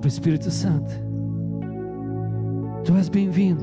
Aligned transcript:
Sopra, 0.00 0.08
Espírito 0.08 0.50
Santo. 0.50 0.90
Tu 2.84 2.96
és 2.96 3.10
bem-vindo. 3.10 3.62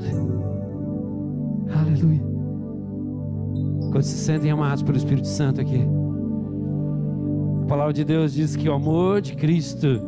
Aleluia. 1.76 2.22
Quando 3.90 4.02
se 4.02 4.16
sentem 4.16 4.52
amados 4.52 4.84
pelo 4.84 4.96
Espírito 4.96 5.26
Santo 5.26 5.60
aqui. 5.60 5.80
A 7.62 7.66
palavra 7.66 7.92
de 7.92 8.04
Deus 8.04 8.34
diz 8.34 8.54
que 8.54 8.68
o 8.68 8.72
amor 8.72 9.20
de 9.20 9.34
Cristo 9.34 10.00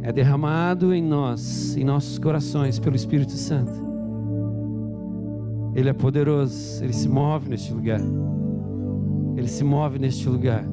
é 0.00 0.10
derramado 0.10 0.94
em 0.94 1.02
nós, 1.02 1.76
em 1.76 1.84
nossos 1.84 2.18
corações, 2.18 2.78
pelo 2.78 2.96
Espírito 2.96 3.32
Santo. 3.32 3.72
Ele 5.74 5.90
é 5.90 5.92
poderoso, 5.92 6.82
ele 6.82 6.94
se 6.94 7.10
move 7.10 7.50
neste 7.50 7.74
lugar. 7.74 8.00
Ele 9.36 9.48
se 9.48 9.64
move 9.64 9.98
neste 9.98 10.26
lugar. 10.26 10.64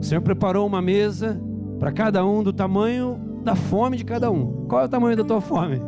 O 0.00 0.02
Senhor 0.02 0.20
preparou 0.20 0.66
uma 0.66 0.82
mesa 0.82 1.40
para 1.78 1.92
cada 1.92 2.26
um 2.26 2.42
do 2.42 2.52
tamanho 2.52 3.25
da 3.46 3.54
fome 3.54 3.96
de 3.96 4.04
cada 4.04 4.30
um. 4.30 4.66
Qual 4.66 4.82
é 4.82 4.84
o 4.86 4.88
tamanho 4.88 5.16
da 5.16 5.24
tua 5.24 5.40
fome? 5.40 5.80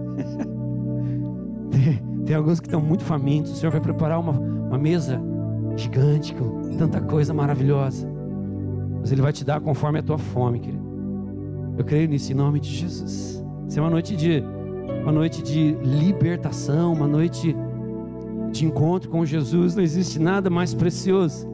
tem, 2.24 2.36
alguns 2.36 2.60
que 2.60 2.68
estão 2.68 2.80
muito 2.80 3.02
famintos. 3.04 3.50
O 3.50 3.56
Senhor 3.56 3.72
vai 3.72 3.80
preparar 3.80 4.20
uma, 4.20 4.32
uma 4.32 4.78
mesa 4.78 5.20
gigante 5.76 6.32
com 6.34 6.76
tanta 6.78 7.00
coisa 7.00 7.34
maravilhosa. 7.34 8.08
Mas 9.00 9.10
Ele 9.10 9.20
vai 9.20 9.32
te 9.32 9.44
dar 9.44 9.60
conforme 9.60 9.98
a 9.98 10.02
tua 10.02 10.18
fome, 10.18 10.60
querido. 10.60 10.86
Eu 11.76 11.84
creio 11.84 12.08
nisso 12.08 12.30
em 12.32 12.34
nome 12.36 12.60
de 12.60 12.70
Jesus. 12.70 13.44
Isso 13.68 13.78
é 13.78 13.82
uma 13.82 13.90
noite 13.90 14.16
de 14.16 14.42
uma 15.02 15.12
noite 15.12 15.42
de 15.42 15.76
libertação, 15.82 16.92
uma 16.92 17.06
noite 17.06 17.54
de 18.52 18.64
encontro 18.64 19.10
com 19.10 19.26
Jesus. 19.26 19.74
Não 19.74 19.82
existe 19.82 20.20
nada 20.20 20.48
mais 20.48 20.74
precioso. 20.74 21.46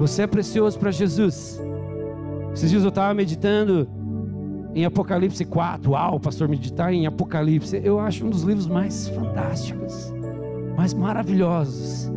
Você 0.00 0.22
é 0.22 0.26
precioso 0.26 0.76
para 0.76 0.90
Jesus. 0.90 1.60
Esses 2.52 2.68
dias 2.68 2.82
eu 2.82 2.88
estava 2.88 3.14
meditando 3.14 3.88
em 4.74 4.84
Apocalipse 4.84 5.44
4. 5.44 5.90
Uau, 5.90 6.18
pastor, 6.18 6.48
meditar 6.48 6.92
em 6.92 7.06
Apocalipse. 7.06 7.80
Eu 7.82 7.98
acho 7.98 8.26
um 8.26 8.30
dos 8.30 8.42
livros 8.42 8.66
mais 8.66 9.08
fantásticos, 9.08 10.12
mais 10.76 10.94
maravilhosos. 10.94 12.10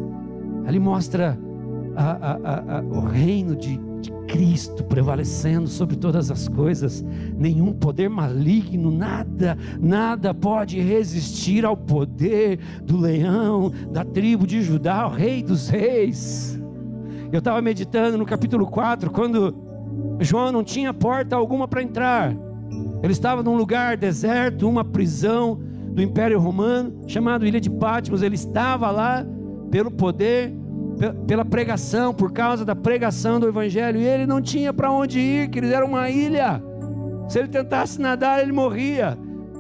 Ali 0.66 0.80
mostra 0.80 1.38
a, 1.96 2.04
a, 2.04 2.78
a, 2.78 2.82
o 2.82 3.02
reino 3.02 3.56
de, 3.56 3.78
de 4.02 4.12
Cristo 4.28 4.84
prevalecendo 4.84 5.68
sobre 5.68 5.96
todas 5.96 6.32
as 6.32 6.48
coisas. 6.48 7.04
Nenhum 7.38 7.74
poder 7.74 8.10
maligno, 8.10 8.90
nada, 8.92 9.58
nada 9.80 10.34
pode 10.34 10.80
resistir 10.80 11.66
ao 11.66 11.76
poder 11.76 12.60
do 12.84 12.98
leão, 12.98 13.72
da 13.92 14.04
tribo 14.04 14.48
de 14.48 14.62
Judá, 14.62 15.08
o 15.08 15.12
rei 15.12 15.44
dos 15.44 15.70
reis. 15.70 16.60
Eu 17.32 17.40
estava 17.40 17.62
meditando 17.62 18.18
no 18.18 18.26
capítulo 18.26 18.66
4, 18.66 19.12
quando 19.12 19.54
João 20.20 20.52
não 20.52 20.64
tinha 20.64 20.94
porta 20.94 21.36
alguma 21.36 21.68
para 21.68 21.84
entrar. 21.84 22.45
Ele 23.06 23.14
estava 23.14 23.44
num 23.44 23.56
lugar 23.56 23.96
deserto, 23.96 24.68
uma 24.68 24.84
prisão 24.84 25.60
do 25.92 26.02
Império 26.02 26.40
Romano, 26.40 27.04
chamado 27.08 27.46
Ilha 27.46 27.62
de 27.62 27.70
Patmos. 27.70 28.24
Ele 28.24 28.34
estava 28.34 28.90
lá 28.90 29.24
pelo 29.70 29.92
poder, 29.92 30.52
pela 31.28 31.46
pregação, 31.46 32.16
por 32.16 32.32
causa 32.32 32.66
da 32.66 32.76
pregação 32.76 33.40
do 33.40 33.48
Evangelho. 33.48 34.00
E 34.00 34.08
ele 34.08 34.26
não 34.26 34.42
tinha 34.42 34.74
para 34.74 34.92
onde 34.92 35.20
ir, 35.20 35.50
que 35.52 35.60
eles 35.60 35.70
eram 35.70 35.86
uma 35.86 36.10
ilha. 36.10 36.60
Se 37.30 37.38
ele 37.38 37.48
tentasse 37.48 38.02
nadar, 38.02 38.42
ele 38.42 38.52
morria. 38.52 39.16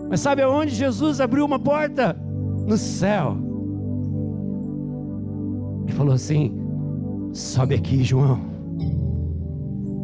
Mas 0.09 0.21
sabe 0.21 0.41
aonde 0.41 0.73
Jesus 0.73 1.21
abriu 1.21 1.45
uma 1.45 1.59
porta? 1.59 2.17
No 2.65 2.77
céu. 2.77 3.37
Ele 5.83 5.93
falou 5.93 6.15
assim: 6.15 6.51
sobe 7.31 7.75
aqui, 7.75 8.03
João. 8.03 8.39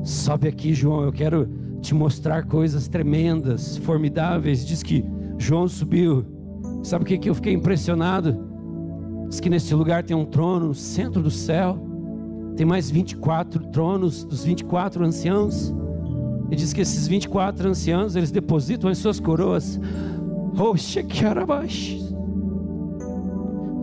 Sobe 0.04 0.48
aqui, 0.48 0.76
João, 0.76 1.06
eu 1.06 1.12
quero 1.12 1.50
te 1.82 1.94
mostrar 1.94 2.46
coisas 2.46 2.88
tremendas, 2.88 3.78
formidáveis. 3.78 4.66
Diz 4.66 4.84
que 4.84 5.04
João 5.38 5.68
subiu. 5.68 6.26
Sabe 6.84 7.04
o 7.04 7.08
que, 7.08 7.18
que 7.18 7.30
eu 7.30 7.36
fiquei 7.36 7.54
impressionado? 7.54 8.38
Diz 9.28 9.40
que 9.40 9.50
nesse 9.50 9.74
lugar 9.74 10.04
tem 10.04 10.16
um 10.16 10.26
trono 10.26 10.68
no 10.68 10.76
centro 10.76 11.22
do 11.22 11.32
céu. 11.32 11.78
Tem 12.56 12.66
mais 12.66 12.90
24 12.90 13.72
tronos 13.72 14.24
dos 14.24 14.44
24 14.44 15.04
anciãos. 15.04 15.74
E 16.50 16.56
diz 16.56 16.74
que 16.74 16.82
esses 16.82 17.08
24 17.08 17.70
anciãos, 17.70 18.16
eles 18.16 18.32
depositam 18.32 18.90
as 18.90 18.98
suas 18.98 19.20
coroas. 19.20 19.80
Oh, 20.58 20.76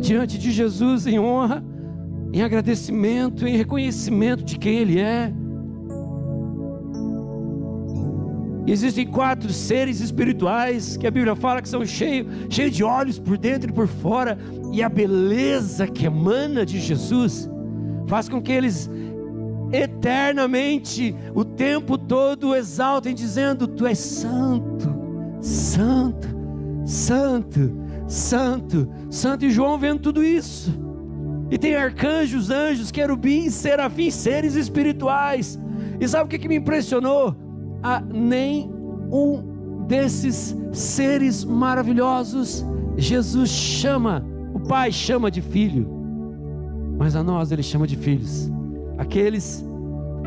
diante 0.00 0.38
de 0.38 0.50
Jesus 0.50 1.06
em 1.06 1.19
honra, 1.19 1.65
em 2.32 2.42
agradecimento, 2.42 3.47
em 3.47 3.56
reconhecimento 3.56 4.44
de 4.44 4.59
quem 4.59 4.76
Ele 4.76 4.98
é. 4.98 5.32
Existem 8.71 9.06
quatro 9.06 9.53
seres 9.53 10.01
espirituais 10.01 10.97
que 10.97 11.06
a 11.06 11.11
Bíblia 11.11 11.34
fala 11.34 11.62
que 11.62 11.69
são 11.69 11.84
cheios 11.87 12.27
cheio 12.51 12.71
de 12.71 12.84
olhos 12.84 13.19
por 13.19 13.39
dentro 13.39 13.71
e 13.71 13.73
por 13.73 13.87
fora, 13.87 14.39
e 14.73 14.83
a 14.83 14.89
beleza 14.89 15.87
que 15.87 16.06
emana 16.06 16.67
de 16.67 16.81
Jesus 16.81 17.49
faz 18.07 18.28
com 18.28 18.43
que 18.43 18.53
eles 18.53 18.91
eternamente, 19.73 21.15
o 21.34 21.45
tempo 21.45 21.99
todo, 21.99 22.55
exaltem, 22.55 23.15
dizendo: 23.15 23.67
Tu 23.67 23.87
és 23.87 23.99
santo, 23.99 24.95
santo, 25.41 26.28
santo, 26.84 27.73
santo, 28.07 28.89
santo. 29.11 29.45
E 29.45 29.51
João 29.51 29.78
vendo 29.78 30.01
tudo 30.01 30.25
isso. 30.25 30.73
E 31.51 31.57
tem 31.57 31.75
arcanjos, 31.75 32.51
anjos, 32.51 32.91
querubins, 32.91 33.55
serafins, 33.55 34.15
seres 34.15 34.55
espirituais. 34.55 35.59
E 36.01 36.07
sabe 36.07 36.25
o 36.25 36.28
que, 36.28 36.39
que 36.39 36.49
me 36.49 36.57
impressionou? 36.57 37.47
A 37.83 38.00
nem 38.00 38.71
um 39.11 39.87
desses 39.87 40.56
seres 40.72 41.44
maravilhosos 41.44 42.65
Jesus 42.99 43.49
chama, 43.49 44.27
o 44.53 44.59
Pai 44.59 44.91
chama 44.91 45.31
de 45.31 45.41
filho, 45.41 45.89
mas 46.99 47.15
a 47.15 47.22
nós 47.22 47.53
ele 47.53 47.62
chama 47.62 47.87
de 47.87 47.97
filhos. 47.97 48.50
Aqueles 48.99 49.65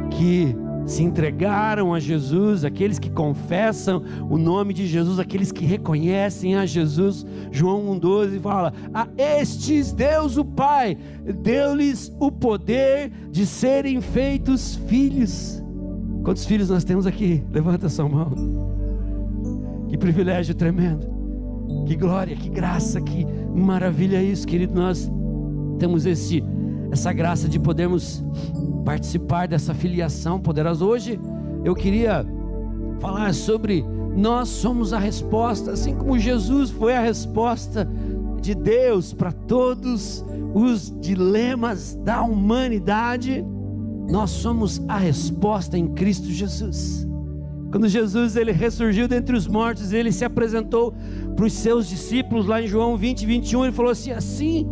que 0.09 0.56
se 0.85 1.03
entregaram 1.03 1.94
a 1.94 2.00
Jesus, 2.00 2.63
aqueles 2.63 2.97
que 2.97 3.09
confessam 3.09 4.01
o 4.29 4.38
nome 4.38 4.73
de 4.73 4.88
Jesus, 4.88 5.19
aqueles 5.19 5.51
que 5.51 5.66
reconhecem 5.66 6.56
a 6.56 6.66
Jesus. 6.66 7.25
João 7.51 7.94
1,12 8.00 8.39
fala: 8.39 8.73
A 8.94 9.06
estes 9.18 9.91
Deus 9.91 10.38
o 10.38 10.45
Pai 10.45 10.97
deu-lhes 11.44 12.16
o 12.22 12.31
poder 12.31 13.12
de 13.29 13.45
serem 13.45 14.00
feitos 14.00 14.75
filhos. 14.88 15.60
Quantos 16.23 16.45
filhos 16.45 16.69
nós 16.69 16.83
temos 16.83 17.07
aqui? 17.07 17.43
Levanta 17.51 17.89
sua 17.89 18.07
mão. 18.07 18.31
Que 19.89 19.97
privilégio 19.97 20.53
tremendo. 20.53 21.07
Que 21.87 21.95
glória, 21.95 22.35
que 22.35 22.49
graça, 22.49 23.01
que 23.01 23.25
maravilha 23.55 24.21
isso, 24.21 24.47
querido. 24.47 24.73
Nós 24.73 25.11
temos 25.79 26.05
esse, 26.05 26.43
essa 26.91 27.11
graça 27.11 27.49
de 27.49 27.59
podermos 27.59 28.23
participar 28.85 29.47
dessa 29.47 29.73
filiação 29.73 30.39
poderosa. 30.39 30.85
Hoje 30.85 31.19
eu 31.63 31.73
queria 31.73 32.25
falar 32.99 33.33
sobre 33.33 33.83
nós 34.15 34.49
somos 34.49 34.93
a 34.93 34.99
resposta, 34.99 35.71
assim 35.71 35.95
como 35.95 36.19
Jesus 36.19 36.69
foi 36.69 36.95
a 36.95 37.01
resposta 37.01 37.88
de 38.41 38.53
Deus 38.53 39.13
para 39.13 39.31
todos 39.31 40.23
os 40.53 40.93
dilemas 40.99 41.95
da 41.95 42.21
humanidade 42.21 43.45
nós 44.11 44.29
somos 44.29 44.81
a 44.89 44.97
resposta 44.97 45.77
em 45.77 45.88
Cristo 45.88 46.29
Jesus. 46.29 47.07
Quando 47.72 47.88
Jesus 47.88 48.35
ele 48.35 48.51
ressurgiu 48.51 49.07
dentre 49.07 49.35
os 49.35 49.47
mortos, 49.47 49.94
ele 49.94 50.11
se 50.11 50.25
apresentou 50.25 50.94
para 51.35 51.45
os 51.45 51.53
seus 51.53 51.88
discípulos 51.88 52.45
lá 52.45 52.61
em 52.61 52.67
João 52.67 52.97
20, 52.97 53.25
21, 53.25 53.63
ele 53.63 53.71
falou 53.71 53.91
assim: 53.91 54.11
assim 54.11 54.69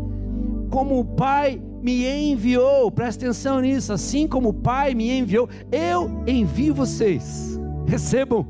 como 0.69 0.99
o 0.99 1.05
Pai 1.05 1.61
me 1.81 2.05
enviou, 2.05 2.91
presta 2.91 3.25
atenção 3.25 3.61
nisso, 3.61 3.93
assim 3.93 4.27
como 4.27 4.49
o 4.49 4.53
Pai 4.53 4.93
me 4.93 5.09
enviou, 5.17 5.47
eu 5.71 6.21
envio 6.27 6.75
vocês. 6.75 7.57
Recebam 7.87 8.45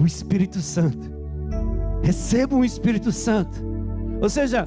o 0.00 0.06
Espírito 0.06 0.60
Santo. 0.62 1.12
Recebam 2.02 2.60
o 2.60 2.64
Espírito 2.64 3.12
Santo. 3.12 3.62
Ou 4.22 4.30
seja, 4.30 4.66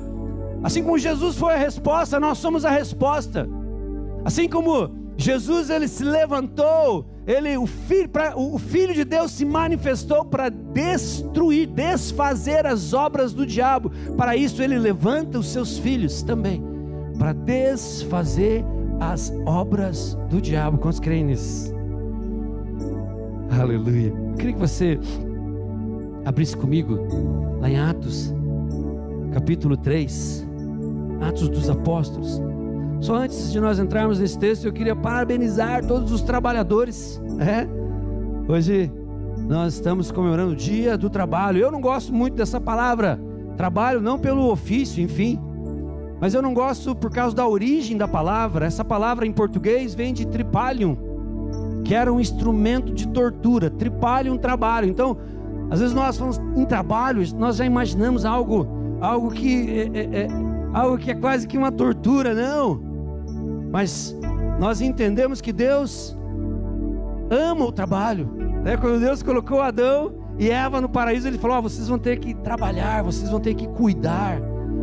assim 0.62 0.84
como 0.84 1.00
Jesus 1.00 1.36
foi 1.36 1.56
a 1.56 1.58
resposta, 1.58 2.20
nós 2.20 2.38
somos 2.38 2.64
a 2.64 2.70
resposta. 2.70 3.50
Assim 4.24 4.48
como 4.48 5.03
Jesus 5.18 5.70
ele 5.70 5.88
se 5.88 6.04
levantou, 6.04 7.06
ele 7.26 7.56
o 7.58 7.66
filho, 7.66 8.10
pra, 8.10 8.36
o 8.36 8.58
filho 8.58 8.94
de 8.94 9.04
Deus 9.04 9.32
se 9.32 9.46
manifestou 9.46 10.26
para 10.26 10.50
destruir, 10.50 11.68
desfazer 11.68 12.66
as 12.66 12.94
obras 12.94 13.34
do 13.34 13.46
diabo. 13.46 13.92
Para 14.18 14.36
isso 14.36 14.62
ele 14.62 14.78
levanta 14.78 15.40
os 15.40 15.48
seus 15.48 15.78
filhos 15.78 16.24
também, 16.24 16.64
para 17.18 17.34
desfazer 17.34 18.66
as 19.00 19.32
obras 19.46 20.18
do 20.30 20.42
diabo. 20.42 20.78
Quantos 20.78 21.00
creem 21.00 21.26
nisso? 21.26 21.74
Aleluia. 23.52 24.14
Eu 24.32 24.36
queria 24.36 24.54
que 24.54 24.60
você 24.60 25.00
abrisse 26.26 26.58
comigo 26.58 26.98
lá 27.62 27.70
em 27.70 27.80
Atos, 27.80 28.34
capítulo 29.32 29.78
3, 29.78 30.48
Atos 31.22 31.50
dos 31.50 31.70
Apóstolos. 31.70 32.42
Só 33.04 33.16
antes 33.16 33.52
de 33.52 33.60
nós 33.60 33.80
entrarmos 33.80 34.18
nesse 34.18 34.40
texto, 34.40 34.64
eu 34.64 34.72
queria 34.72 34.96
parabenizar 34.96 35.86
todos 35.86 36.10
os 36.14 36.22
trabalhadores. 36.22 37.22
É? 37.38 37.68
Hoje 38.50 38.90
nós 39.46 39.74
estamos 39.74 40.10
comemorando 40.10 40.54
o 40.54 40.56
dia 40.56 40.98
do 40.98 41.10
trabalho. 41.10 41.58
Eu 41.58 41.70
não 41.70 41.82
gosto 41.82 42.14
muito 42.14 42.36
dessa 42.36 42.62
palavra 42.62 43.20
trabalho, 43.58 44.00
não 44.00 44.18
pelo 44.18 44.50
ofício, 44.50 45.04
enfim, 45.04 45.38
mas 46.22 46.34
eu 46.34 46.42
não 46.42 46.54
gosto 46.54 46.96
por 46.96 47.12
causa 47.12 47.36
da 47.36 47.46
origem 47.46 47.98
da 47.98 48.08
palavra. 48.08 48.66
Essa 48.66 48.86
palavra 48.86 49.28
em 49.28 49.34
português 49.34 49.94
vem 49.94 50.14
de 50.14 50.26
tripalium, 50.26 50.98
que 51.84 51.94
era 51.94 52.12
um 52.12 52.22
instrumento 52.22 52.94
de 52.94 53.06
tortura. 53.10 53.70
Tripalium, 53.70 54.38
trabalho. 54.38 54.88
Então, 54.88 55.18
às 55.70 55.82
vezes 55.82 55.94
nós 55.94 56.18
falamos 56.18 56.40
em 56.56 56.64
trabalho, 56.64 57.22
nós 57.36 57.58
já 57.58 57.66
imaginamos 57.66 58.24
algo, 58.24 58.66
algo 59.02 59.30
que 59.30 59.90
é, 59.94 60.00
é, 60.00 60.22
é 60.22 60.28
algo 60.74 60.98
que 60.98 61.12
é 61.12 61.16
quase 61.16 61.46
que 61.46 61.58
uma 61.58 61.70
tortura, 61.70 62.34
não. 62.34 62.93
Mas 63.74 64.16
nós 64.60 64.82
entendemos 64.82 65.42
que 65.42 65.52
Deus 65.52 66.16
ama 67.28 67.66
o 67.66 67.72
trabalho. 67.72 68.32
Né? 68.64 68.78
Quando 68.78 69.00
Deus 69.00 69.24
colocou 69.24 69.62
Adão 69.62 70.14
e 70.38 70.52
Eva 70.52 70.80
no 70.80 70.88
paraíso, 70.88 71.28
Ele 71.28 71.40
falou: 71.40 71.58
oh, 71.58 71.62
vocês 71.64 71.88
vão 71.88 71.98
ter 71.98 72.20
que 72.20 72.36
trabalhar, 72.36 73.02
vocês 73.02 73.32
vão 73.32 73.40
ter 73.40 73.56
que 73.56 73.68
cuidar, 73.68 74.40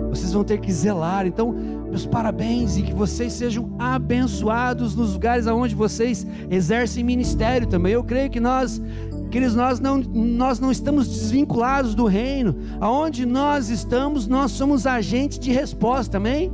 vocês 0.08 0.32
vão 0.32 0.42
ter 0.42 0.58
que 0.58 0.72
zelar. 0.72 1.24
Então, 1.24 1.52
meus 1.52 2.04
parabéns 2.04 2.76
e 2.76 2.82
que 2.82 2.92
vocês 2.92 3.32
sejam 3.32 3.76
abençoados 3.78 4.96
nos 4.96 5.12
lugares 5.12 5.46
aonde 5.46 5.72
vocês 5.72 6.26
exercem 6.50 7.04
ministério 7.04 7.68
também. 7.68 7.92
Eu 7.92 8.02
creio 8.02 8.28
que 8.28 8.40
nós 8.40 8.82
Queridos, 9.30 9.54
nós 9.54 9.78
não, 9.78 9.98
nós 9.98 10.58
não 10.58 10.72
estamos 10.72 11.06
desvinculados 11.06 11.94
do 11.94 12.04
reino. 12.06 12.56
Aonde 12.80 13.24
nós 13.24 13.70
estamos, 13.70 14.26
nós 14.26 14.50
somos 14.50 14.88
agente 14.88 15.38
de 15.38 15.52
resposta, 15.52 16.16
amém? 16.16 16.50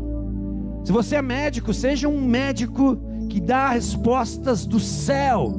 Se 0.87 0.93
você 0.93 1.17
é 1.17 1.23
médico, 1.23 1.75
seja 1.75 2.09
um 2.09 2.25
médico 2.25 2.97
que 3.29 3.41
dá 3.41 3.71
respostas 3.71 4.65
do 4.65 4.79
céu. 4.79 5.53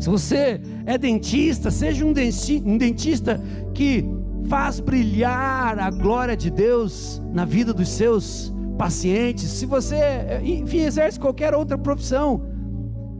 Se 0.00 0.10
você 0.10 0.60
é 0.84 0.98
dentista, 0.98 1.70
seja 1.70 2.04
um 2.04 2.12
dentista 2.12 3.40
que 3.72 4.04
faz 4.48 4.80
brilhar 4.80 5.78
a 5.78 5.88
glória 5.88 6.36
de 6.36 6.50
Deus 6.50 7.22
na 7.32 7.44
vida 7.44 7.72
dos 7.72 7.90
seus 7.90 8.52
pacientes. 8.76 9.50
Se 9.50 9.64
você, 9.66 10.40
enfim, 10.42 10.80
exerce 10.80 11.20
qualquer 11.20 11.54
outra 11.54 11.78
profissão, 11.78 12.42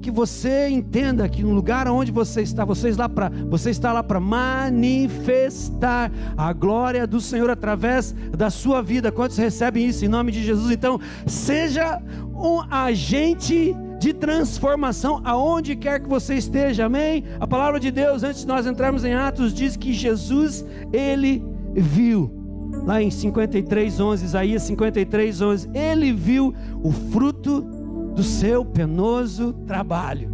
que 0.00 0.10
você 0.10 0.68
entenda 0.68 1.28
que 1.28 1.42
no 1.42 1.52
lugar 1.52 1.88
onde 1.88 2.10
você 2.12 2.42
está, 2.42 2.64
você 2.64 2.88
está 2.88 3.02
lá 3.02 3.08
para, 3.08 3.28
você 3.28 3.70
está 3.70 3.92
lá 3.92 4.02
para 4.02 4.20
manifestar 4.20 6.10
a 6.36 6.52
glória 6.52 7.06
do 7.06 7.20
Senhor 7.20 7.50
através 7.50 8.14
da 8.36 8.50
sua 8.50 8.82
vida. 8.82 9.12
Quantos 9.12 9.36
recebem 9.36 9.86
isso 9.86 10.04
em 10.04 10.08
nome 10.08 10.32
de 10.32 10.42
Jesus? 10.42 10.70
Então, 10.70 11.00
seja 11.26 12.00
um 12.34 12.62
agente 12.70 13.74
de 13.98 14.12
transformação 14.12 15.20
aonde 15.24 15.74
quer 15.74 16.00
que 16.00 16.08
você 16.08 16.34
esteja. 16.34 16.86
Amém? 16.86 17.24
A 17.40 17.46
palavra 17.46 17.80
de 17.80 17.90
Deus, 17.90 18.22
antes 18.22 18.42
de 18.42 18.46
nós 18.46 18.66
entrarmos 18.66 19.04
em 19.04 19.14
Atos, 19.14 19.52
diz 19.52 19.76
que 19.76 19.92
Jesus 19.92 20.64
ele 20.92 21.44
viu 21.74 22.38
lá 22.84 23.02
em 23.02 23.10
53:11, 23.10 24.24
Isaías 24.24 24.62
53:11, 24.62 25.68
ele 25.74 26.12
viu 26.12 26.54
o 26.82 26.92
fruto 26.92 27.77
do 28.18 28.24
seu 28.24 28.64
penoso 28.64 29.52
trabalho. 29.64 30.28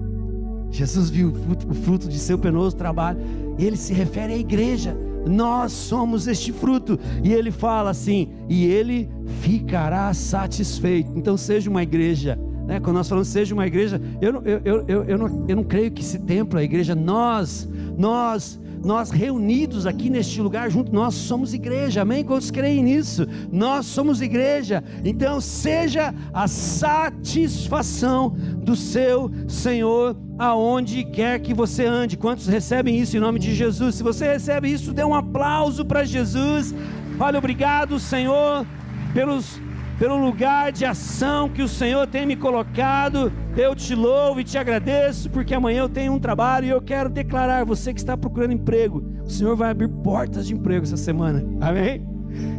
Jesus 0.70 1.10
viu 1.10 1.28
o 1.68 1.74
fruto, 1.74 2.08
de 2.08 2.18
seu 2.18 2.38
penoso 2.38 2.74
trabalho, 2.74 3.20
e 3.58 3.64
ele 3.66 3.76
se 3.76 3.92
refere 3.92 4.32
à 4.32 4.38
igreja. 4.38 4.96
Nós 5.26 5.70
somos 5.70 6.26
este 6.26 6.50
fruto, 6.50 6.98
e 7.22 7.34
ele 7.34 7.50
fala 7.50 7.90
assim: 7.90 8.30
e 8.48 8.64
ele 8.64 9.10
ficará 9.42 10.14
satisfeito. 10.14 11.12
Então, 11.14 11.36
seja 11.36 11.68
uma 11.68 11.82
igreja. 11.82 12.38
Né? 12.66 12.80
Quando 12.80 12.96
nós 12.96 13.06
falamos 13.06 13.28
seja 13.28 13.52
uma 13.54 13.66
igreja, 13.66 14.00
eu, 14.18 14.42
eu, 14.46 14.82
eu, 14.88 15.04
eu, 15.04 15.18
não, 15.18 15.44
eu 15.46 15.56
não 15.56 15.64
creio 15.64 15.90
que 15.90 16.00
esse 16.00 16.18
templo, 16.20 16.58
a 16.58 16.64
igreja, 16.64 16.94
nós, 16.94 17.68
nós 17.98 18.58
nós 18.84 19.10
reunidos 19.10 19.86
aqui 19.86 20.10
neste 20.10 20.40
lugar 20.40 20.70
junto, 20.70 20.92
nós 20.92 21.14
somos 21.14 21.54
igreja, 21.54 22.02
amém? 22.02 22.22
Quantos 22.24 22.50
creem 22.50 22.82
nisso? 22.82 23.26
Nós 23.50 23.86
somos 23.86 24.20
igreja, 24.20 24.84
então 25.04 25.40
seja 25.40 26.14
a 26.32 26.46
satisfação 26.46 28.30
do 28.58 28.76
seu 28.76 29.30
Senhor 29.48 30.16
aonde 30.38 31.04
quer 31.04 31.40
que 31.40 31.54
você 31.54 31.86
ande. 31.86 32.16
Quantos 32.16 32.46
recebem 32.46 32.98
isso 32.98 33.16
em 33.16 33.20
nome 33.20 33.38
de 33.38 33.54
Jesus? 33.54 33.94
Se 33.94 34.02
você 34.02 34.26
recebe 34.26 34.70
isso, 34.70 34.92
dê 34.92 35.04
um 35.04 35.14
aplauso 35.14 35.84
para 35.84 36.04
Jesus. 36.04 36.74
Fale 37.16 37.38
obrigado, 37.38 37.98
Senhor, 37.98 38.66
pelos 39.12 39.60
pelo 39.98 40.16
lugar 40.16 40.72
de 40.72 40.84
ação 40.84 41.48
que 41.48 41.62
o 41.62 41.68
Senhor 41.68 42.06
tem 42.06 42.26
me 42.26 42.36
colocado. 42.36 43.32
Eu 43.56 43.74
te 43.74 43.94
louvo 43.94 44.40
e 44.40 44.44
te 44.44 44.58
agradeço, 44.58 45.30
porque 45.30 45.54
amanhã 45.54 45.80
eu 45.80 45.88
tenho 45.88 46.12
um 46.12 46.18
trabalho 46.18 46.66
e 46.66 46.70
eu 46.70 46.82
quero 46.82 47.08
declarar: 47.08 47.64
você 47.64 47.92
que 47.92 48.00
está 48.00 48.16
procurando 48.16 48.52
emprego, 48.52 49.04
o 49.24 49.30
Senhor 49.30 49.56
vai 49.56 49.70
abrir 49.70 49.88
portas 49.88 50.46
de 50.46 50.54
emprego 50.54 50.84
essa 50.84 50.96
semana, 50.96 51.44
amém? 51.60 52.06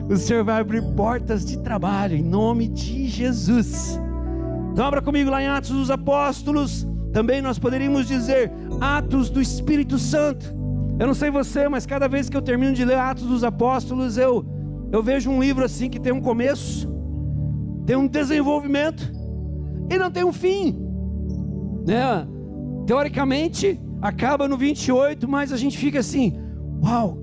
O 0.10 0.16
Senhor 0.16 0.44
vai 0.44 0.62
abrir 0.62 0.82
portas 0.96 1.46
de 1.46 1.60
trabalho, 1.60 2.16
em 2.16 2.24
nome 2.24 2.68
de 2.68 3.08
Jesus. 3.08 4.00
Então, 4.72 4.86
abra 4.86 5.02
comigo 5.02 5.30
lá 5.30 5.42
em 5.42 5.48
Atos 5.48 5.72
dos 5.72 5.92
Apóstolos, 5.92 6.88
também 7.12 7.42
nós 7.42 7.58
poderíamos 7.58 8.08
dizer 8.08 8.52
Atos 8.80 9.30
do 9.30 9.42
Espírito 9.42 9.98
Santo. 9.98 10.54
Eu 10.98 11.08
não 11.08 11.14
sei 11.14 11.30
você, 11.30 11.68
mas 11.68 11.86
cada 11.86 12.08
vez 12.08 12.30
que 12.30 12.38
eu 12.38 12.42
termino 12.42 12.74
de 12.74 12.86
ler 12.86 12.98
Atos 12.98 13.26
dos 13.26 13.44
Apóstolos, 13.44 14.18
eu, 14.18 14.46
eu 14.92 15.04
vejo 15.04 15.30
um 15.30 15.42
livro 15.42 15.66
assim 15.66 15.90
que 15.90 16.00
tem 16.00 16.14
um 16.14 16.22
começo 16.22 16.95
tem 17.86 17.96
um 17.96 18.08
desenvolvimento 18.08 19.12
e 19.90 19.98
não 19.98 20.10
tem 20.10 20.24
um 20.24 20.34
fim. 20.34 20.76
Né? 21.86 22.28
Teoricamente, 22.86 23.80
acaba 24.02 24.48
no 24.48 24.58
28, 24.58 25.28
mas 25.28 25.52
a 25.52 25.58
gente 25.58 25.78
fica 25.78 26.00
assim: 26.00 26.34
uau, 26.84 27.18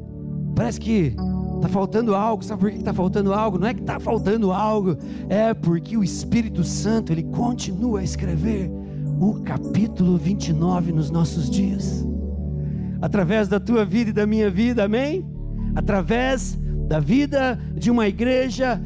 parece 0.54 0.80
que 0.80 1.14
está 1.56 1.68
faltando 1.68 2.14
algo. 2.14 2.44
Sabe 2.44 2.60
por 2.60 2.70
que 2.70 2.78
está 2.78 2.92
faltando 2.92 3.32
algo? 3.32 3.58
Não 3.58 3.68
é 3.68 3.74
que 3.74 3.80
está 3.80 3.98
faltando 3.98 4.52
algo, 4.52 4.96
é 5.28 5.54
porque 5.54 5.96
o 5.96 6.04
Espírito 6.04 6.64
Santo 6.64 7.12
ele 7.12 7.24
continua 7.24 8.00
a 8.00 8.04
escrever 8.04 8.70
o 9.20 9.40
capítulo 9.42 10.16
29 10.16 10.92
nos 10.92 11.10
nossos 11.10 11.48
dias, 11.48 12.04
através 13.00 13.46
da 13.46 13.60
tua 13.60 13.84
vida 13.84 14.10
e 14.10 14.12
da 14.12 14.26
minha 14.26 14.50
vida, 14.50 14.84
amém? 14.84 15.24
Através 15.76 16.58
da 16.88 16.98
vida 16.98 17.58
de 17.74 17.90
uma 17.90 18.08
igreja 18.08 18.82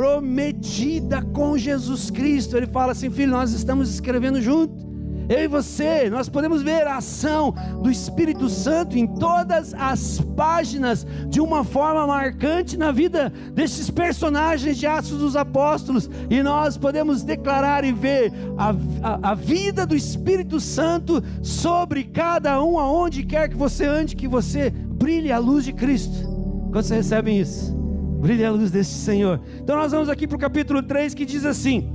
comprometida 0.00 1.20
com 1.20 1.58
Jesus 1.58 2.10
Cristo. 2.10 2.56
Ele 2.56 2.66
fala 2.66 2.92
assim: 2.92 3.10
filho, 3.10 3.32
nós 3.32 3.52
estamos 3.52 3.92
escrevendo 3.92 4.40
junto. 4.40 4.88
Eu 5.28 5.44
e 5.44 5.46
você, 5.46 6.10
nós 6.10 6.28
podemos 6.28 6.60
ver 6.60 6.88
a 6.88 6.96
ação 6.96 7.54
do 7.80 7.88
Espírito 7.88 8.48
Santo 8.48 8.98
em 8.98 9.06
todas 9.06 9.72
as 9.74 10.20
páginas 10.36 11.06
de 11.28 11.40
uma 11.40 11.62
forma 11.62 12.04
marcante 12.04 12.76
na 12.76 12.90
vida 12.90 13.32
desses 13.52 13.90
personagens 13.90 14.76
de 14.76 14.88
Atos 14.88 15.10
dos 15.10 15.36
Apóstolos, 15.36 16.10
e 16.28 16.42
nós 16.42 16.76
podemos 16.76 17.22
declarar 17.22 17.84
e 17.84 17.92
ver 17.92 18.32
a, 18.58 18.74
a, 19.02 19.30
a 19.30 19.34
vida 19.36 19.86
do 19.86 19.94
Espírito 19.94 20.58
Santo 20.58 21.22
sobre 21.44 22.02
cada 22.02 22.60
um, 22.60 22.76
aonde 22.76 23.22
quer 23.22 23.48
que 23.48 23.56
você 23.56 23.84
ande, 23.84 24.16
que 24.16 24.26
você 24.26 24.70
brilhe 24.70 25.30
a 25.30 25.38
luz 25.38 25.64
de 25.64 25.72
Cristo. 25.72 26.26
Quando 26.72 26.82
você 26.82 26.96
recebem 26.96 27.38
isso? 27.38 27.79
Brilhe 28.20 28.44
a 28.44 28.50
luz 28.50 28.70
deste 28.70 28.94
Senhor. 28.94 29.40
Então 29.58 29.76
nós 29.76 29.92
vamos 29.92 30.10
aqui 30.10 30.26
para 30.26 30.36
o 30.36 30.38
capítulo 30.38 30.82
3 30.82 31.14
que 31.14 31.24
diz 31.24 31.44
assim: 31.46 31.90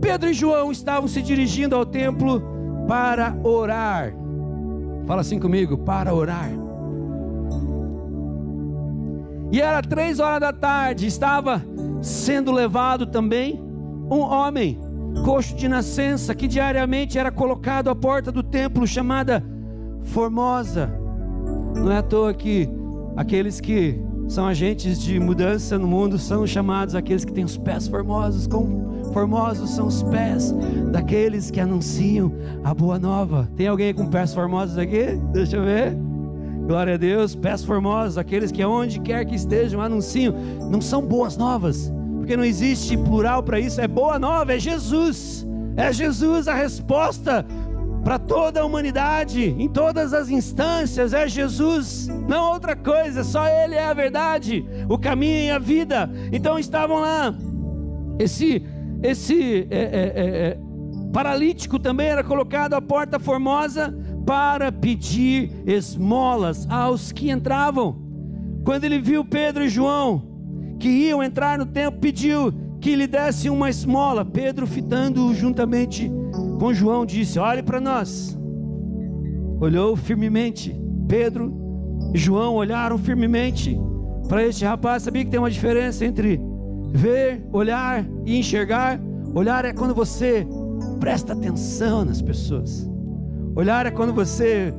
Pedro 0.00 0.30
e 0.30 0.34
João 0.34 0.72
estavam 0.72 1.06
se 1.06 1.20
dirigindo 1.20 1.76
ao 1.76 1.84
templo 1.84 2.42
para 2.88 3.36
orar. 3.44 4.14
Fala 5.06 5.20
assim 5.20 5.38
comigo, 5.38 5.76
para 5.78 6.14
orar. 6.14 6.50
E 9.52 9.60
era 9.60 9.82
três 9.82 10.18
horas 10.18 10.40
da 10.40 10.52
tarde, 10.52 11.06
estava 11.06 11.62
sendo 12.00 12.50
levado 12.50 13.06
também 13.06 13.62
um 14.10 14.20
homem, 14.20 14.78
coxo 15.24 15.54
de 15.54 15.68
nascença, 15.68 16.34
que 16.34 16.48
diariamente 16.48 17.18
era 17.18 17.30
colocado 17.30 17.88
à 17.88 17.94
porta 17.94 18.32
do 18.32 18.42
templo, 18.42 18.86
chamada 18.86 19.44
Formosa. 20.02 20.90
Não 21.76 21.90
é 21.90 21.98
à 21.98 22.02
toa 22.02 22.34
que 22.34 22.68
aqueles 23.16 23.60
que 23.60 24.00
são 24.28 24.46
agentes 24.46 25.00
de 25.00 25.20
mudança 25.20 25.78
no 25.78 25.86
mundo, 25.86 26.18
são 26.18 26.46
chamados 26.46 26.94
aqueles 26.94 27.24
que 27.24 27.32
têm 27.32 27.44
os 27.44 27.56
pés 27.56 27.86
formosos. 27.86 28.46
Como 28.46 29.04
formosos 29.12 29.70
são 29.70 29.86
os 29.86 30.02
pés 30.02 30.52
daqueles 30.90 31.50
que 31.50 31.60
anunciam 31.60 32.32
a 32.62 32.74
boa 32.74 32.98
nova. 32.98 33.48
Tem 33.56 33.68
alguém 33.68 33.92
com 33.92 34.06
pés 34.06 34.34
formosos 34.34 34.78
aqui? 34.78 35.18
Deixa 35.32 35.56
eu 35.56 35.64
ver. 35.64 35.96
Glória 36.66 36.94
a 36.94 36.96
Deus, 36.96 37.34
pés 37.34 37.62
formosos, 37.62 38.16
aqueles 38.16 38.50
que 38.50 38.64
onde 38.64 38.98
quer 39.00 39.24
que 39.26 39.34
estejam 39.34 39.80
anunciam. 39.80 40.34
Não 40.70 40.80
são 40.80 41.02
boas 41.02 41.36
novas, 41.36 41.92
porque 42.18 42.36
não 42.36 42.44
existe 42.44 42.96
plural 42.96 43.42
para 43.42 43.60
isso. 43.60 43.80
É 43.80 43.86
boa 43.86 44.18
nova, 44.18 44.54
é 44.54 44.58
Jesus. 44.58 45.46
É 45.76 45.92
Jesus 45.92 46.48
a 46.48 46.54
resposta 46.54 47.44
para 48.04 48.18
toda 48.18 48.60
a 48.60 48.64
humanidade, 48.66 49.42
em 49.58 49.66
todas 49.66 50.12
as 50.12 50.28
instâncias, 50.28 51.14
é 51.14 51.26
Jesus, 51.26 52.06
não 52.28 52.52
outra 52.52 52.76
coisa, 52.76 53.24
só 53.24 53.46
Ele 53.46 53.74
é 53.74 53.86
a 53.86 53.94
verdade, 53.94 54.62
o 54.90 54.98
caminho 54.98 55.46
e 55.46 55.50
a 55.50 55.58
vida. 55.58 56.10
Então 56.30 56.58
estavam 56.58 57.00
lá, 57.00 57.34
esse, 58.18 58.62
esse 59.02 59.66
é, 59.70 59.78
é, 59.78 59.82
é, 59.82 60.48
é 60.48 60.58
paralítico 61.14 61.78
também 61.78 62.08
era 62.08 62.22
colocado 62.22 62.74
à 62.74 62.82
porta 62.82 63.18
formosa 63.18 63.94
para 64.26 64.70
pedir 64.70 65.50
esmolas 65.66 66.68
aos 66.68 67.10
que 67.10 67.30
entravam. 67.30 68.02
Quando 68.64 68.84
ele 68.84 69.00
viu 69.00 69.24
Pedro 69.24 69.64
e 69.64 69.68
João, 69.68 70.76
que 70.78 70.88
iam 70.88 71.22
entrar 71.22 71.58
no 71.58 71.64
templo, 71.64 72.00
pediu 72.00 72.52
que 72.80 72.94
lhe 72.96 73.06
desse 73.06 73.48
uma 73.48 73.70
esmola. 73.70 74.24
Pedro, 74.24 74.66
fitando 74.66 75.32
juntamente 75.34 76.10
com 76.58 76.72
João, 76.72 77.04
disse: 77.04 77.38
Olhe 77.38 77.62
para 77.62 77.80
nós. 77.80 78.38
Olhou 79.60 79.96
firmemente. 79.96 80.74
Pedro 81.08 81.52
e 82.14 82.18
João 82.18 82.54
olharam 82.54 82.98
firmemente 82.98 83.78
para 84.28 84.44
este 84.44 84.64
rapaz. 84.64 85.02
Sabia 85.02 85.24
que 85.24 85.30
tem 85.30 85.38
uma 85.38 85.50
diferença 85.50 86.04
entre 86.04 86.40
ver, 86.92 87.44
olhar 87.52 88.04
e 88.24 88.38
enxergar? 88.38 89.00
Olhar 89.34 89.64
é 89.64 89.72
quando 89.72 89.94
você 89.94 90.46
presta 91.00 91.32
atenção 91.32 92.04
nas 92.04 92.22
pessoas. 92.22 92.88
Olhar 93.56 93.86
é 93.86 93.90
quando 93.90 94.12
você 94.12 94.72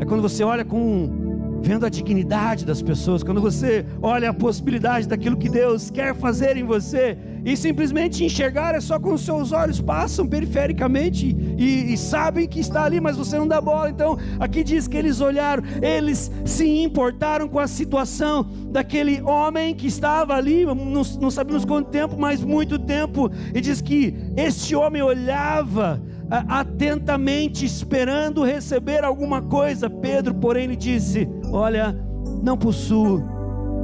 é 0.00 0.04
quando 0.04 0.22
você 0.22 0.42
olha 0.42 0.64
com 0.64 1.60
vendo 1.62 1.86
a 1.86 1.88
dignidade 1.88 2.64
das 2.64 2.82
pessoas, 2.82 3.22
quando 3.22 3.40
você 3.40 3.86
olha 4.00 4.30
a 4.30 4.34
possibilidade 4.34 5.06
daquilo 5.06 5.36
que 5.36 5.48
Deus 5.48 5.90
quer 5.90 6.14
fazer 6.14 6.56
em 6.56 6.64
você, 6.64 7.16
e 7.44 7.56
simplesmente 7.56 8.24
enxergar 8.24 8.74
é 8.74 8.80
só 8.80 8.98
quando 8.98 9.18
seus 9.18 9.52
olhos 9.52 9.80
passam 9.80 10.26
perifericamente 10.26 11.36
e, 11.58 11.92
e, 11.92 11.96
sabem 11.96 12.48
que 12.48 12.60
está 12.60 12.84
ali, 12.84 13.00
mas 13.00 13.16
você 13.16 13.38
não 13.38 13.46
dá 13.46 13.60
bola. 13.60 13.90
Então, 13.90 14.16
aqui 14.38 14.62
diz 14.62 14.86
que 14.86 14.96
eles 14.96 15.20
olharam, 15.20 15.62
eles 15.80 16.30
se 16.44 16.82
importaram 16.82 17.48
com 17.48 17.58
a 17.58 17.66
situação 17.66 18.46
daquele 18.70 19.20
homem 19.22 19.74
que 19.74 19.86
estava 19.86 20.34
ali, 20.34 20.64
não, 20.64 20.74
não 20.74 21.30
sabemos 21.30 21.64
quanto 21.64 21.90
tempo, 21.90 22.16
mas 22.18 22.42
muito 22.42 22.78
tempo, 22.78 23.30
e 23.54 23.60
diz 23.60 23.80
que 23.80 24.14
este 24.36 24.74
homem 24.74 25.02
olhava 25.02 26.02
atentamente 26.48 27.64
esperando 27.64 28.42
receber 28.42 29.04
alguma 29.04 29.42
coisa. 29.42 29.90
Pedro, 29.90 30.34
porém, 30.34 30.66
lhe 30.66 30.76
disse: 30.76 31.28
Olha, 31.50 31.94
não 32.42 32.56
possuo 32.56 33.22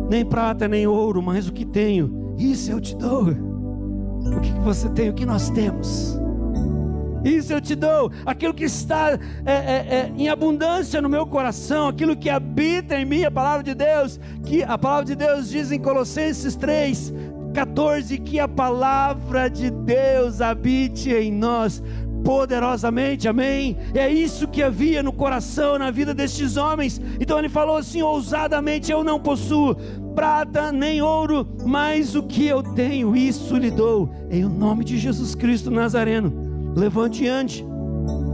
nem 0.09 0.25
prata 0.25 0.67
nem 0.67 0.87
ouro, 0.87 1.23
mas 1.23 1.49
o 1.49 1.53
que 1.53 1.67
tenho, 1.67 2.35
isso 2.38 2.71
eu 2.71 2.81
te 2.81 2.97
dou. 2.97 3.48
O 4.27 4.41
que 4.41 4.53
você 4.61 4.89
tem, 4.91 5.11
o 5.11 5.15
que 5.15 5.27
nós 5.27 5.51
temos. 5.51 6.19
Isso 7.25 7.53
eu 7.53 7.61
te 7.61 7.75
dou, 7.75 8.13
aquilo 8.25 8.55
que 8.55 8.65
está 8.65 9.19
é, 9.45 9.53
é, 9.53 9.87
é, 9.91 10.13
em 10.17 10.29
abundância 10.29 11.03
no 11.03 11.09
meu 11.09 11.27
coração, 11.27 11.89
aquilo 11.89 12.17
que 12.17 12.31
habita 12.31 12.95
em 12.95 13.05
mim, 13.05 13.25
a 13.25 13.31
palavra 13.31 13.63
de 13.63 13.75
Deus, 13.75 14.21
que 14.45 14.63
a 14.63 14.79
palavra 14.79 15.05
de 15.05 15.17
Deus 15.17 15.51
diz 15.51 15.73
em 15.73 15.81
Colossenses 15.81 16.55
3, 16.55 17.13
14, 17.53 18.19
que 18.19 18.39
a 18.39 18.47
palavra 18.47 19.49
de 19.51 19.71
Deus 19.71 20.41
habite 20.41 21.13
em 21.13 21.33
nós, 21.33 21.83
poderosamente, 22.25 23.29
amém? 23.29 23.77
É 23.95 24.11
isso 24.11 24.49
que 24.49 24.63
havia 24.63 25.03
no 25.03 25.13
coração, 25.13 25.79
na 25.79 25.91
vida 25.91 26.15
destes 26.15 26.57
homens. 26.57 27.01
Então 27.21 27.39
ele 27.39 27.49
falou 27.49 27.77
assim: 27.77 28.03
ousadamente, 28.03 28.91
eu 28.91 29.03
não 29.05 29.21
possuo 29.21 29.77
prata 30.15 30.73
nem 30.73 31.01
ouro, 31.01 31.47
mas 31.65 32.17
o 32.17 32.25
que 32.25 32.47
eu 32.47 32.61
tenho, 32.61 33.15
isso 33.15 33.57
lhe 33.57 33.71
dou, 33.71 34.11
em 34.29 34.43
nome 34.43 34.85
de 34.85 34.99
Jesus 34.99 35.35
Cristo 35.35 35.71
Nazareno. 35.71 36.73
Levante 36.75 37.27
ante, 37.29 37.65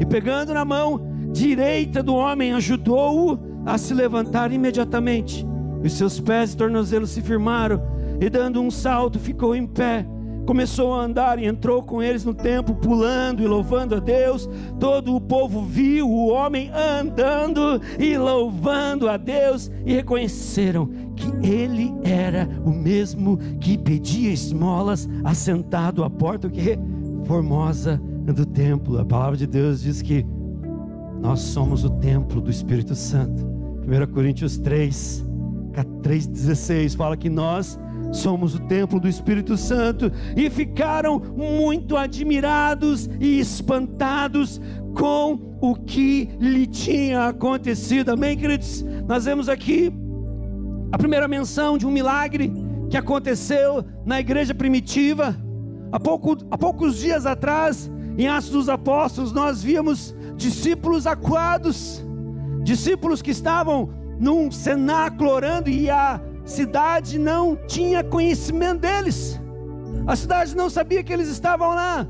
e 0.01 0.07
pegando 0.07 0.55
na 0.55 0.65
mão 0.65 1.01
direita 1.31 2.03
do 2.03 2.15
homem, 2.15 2.55
ajudou-o 2.55 3.39
a 3.67 3.77
se 3.77 3.93
levantar 3.93 4.51
imediatamente. 4.51 5.47
Os 5.83 5.93
seus 5.93 6.19
pés 6.19 6.55
e 6.55 6.57
tornozelos 6.57 7.11
se 7.11 7.21
firmaram, 7.21 7.83
e 8.19 8.31
dando 8.31 8.63
um 8.63 8.71
salto, 8.71 9.19
ficou 9.19 9.55
em 9.55 9.67
pé 9.67 10.07
começou 10.45 10.95
a 10.95 11.05
andar 11.05 11.39
e 11.39 11.47
entrou 11.47 11.83
com 11.83 12.03
eles 12.03 12.25
no 12.25 12.35
templo, 12.35 12.75
pulando 12.75 13.43
e 13.43 13.47
louvando 13.47 13.95
a 13.95 14.01
Deus. 14.01 14.49
Todo 14.79 15.15
o 15.15 15.21
povo 15.21 15.63
viu 15.63 16.09
o 16.09 16.29
homem 16.29 16.71
andando 16.71 17.81
e 17.99 18.17
louvando 18.17 19.09
a 19.09 19.17
Deus 19.17 19.71
e 19.85 19.95
reconheceram 19.95 20.89
que 21.17 21.27
ele 21.47 21.93
era 22.03 22.49
o 22.65 22.71
mesmo 22.71 23.39
que 23.61 23.79
pedia 23.79 24.33
esmolas 24.33 25.09
assentado 25.25 26.05
à 26.05 26.11
porta 26.11 26.49
que 26.49 26.79
formosa 27.25 28.01
do 28.25 28.47
templo. 28.47 28.99
A 28.99 29.05
palavra 29.05 29.37
de 29.37 29.47
Deus 29.47 29.83
diz 29.83 30.03
que 30.03 30.27
nós 31.21 31.41
somos 31.41 31.85
o 31.85 31.91
templo 31.91 32.41
do 32.41 32.51
Espírito 32.51 32.95
Santo. 32.95 33.45
1 33.87 34.13
Coríntios 34.13 34.59
3, 34.59 35.25
3,16 36.03 36.97
fala 36.97 37.17
que 37.17 37.31
nós 37.31 37.79
somos 38.17 38.55
o 38.55 38.61
templo 38.61 39.01
do 39.01 39.09
Espírito 39.09 39.57
Santo, 39.57 40.11
e 40.37 40.49
ficaram 40.49 41.19
muito 41.19 41.97
admirados 41.97 43.09
e 43.21 43.39
espantados 43.39 44.61
com 44.95 45.57
o 45.61 45.75
que 45.75 46.31
lhe 46.39 46.67
tinha 46.67 47.29
acontecido. 47.29 48.11
Amém, 48.11 48.37
queridos? 48.37 48.85
Nós 49.07 49.25
vemos 49.25 49.49
aqui 49.49 49.93
a 50.93 50.99
primeira 50.99 51.27
menção 51.27 51.77
de 51.77 51.87
um 51.87 51.91
milagre 51.91 52.53
que 52.89 52.97
aconteceu 52.97 53.85
na 54.05 54.21
igreja 54.21 54.55
primitiva. 54.55 55.37
Há, 55.91 55.99
pouco, 55.99 56.37
há 56.51 56.57
poucos 56.57 56.99
dias 56.99 57.27
atrás, 57.27 57.91
em 58.17 58.29
Atos 58.29 58.51
dos 58.51 58.69
Apóstolos, 58.69 59.33
nós 59.33 59.63
víamos 59.63 60.15
discípulos 60.37 61.07
acuados, 61.07 62.05
discípulos 62.63 63.21
que 63.21 63.33
estavam 63.33 63.91
num 64.21 64.51
cenáculo 64.51 65.31
orando 65.31 65.69
e 65.69 65.91
a 65.91 66.21
cidade 66.45 67.19
não 67.19 67.57
tinha 67.57 68.05
conhecimento 68.05 68.81
deles. 68.81 69.41
A 70.07 70.15
cidade 70.15 70.55
não 70.55 70.69
sabia 70.69 71.03
que 71.03 71.13
eles 71.13 71.29
estavam 71.29 71.69
lá. 71.71 72.07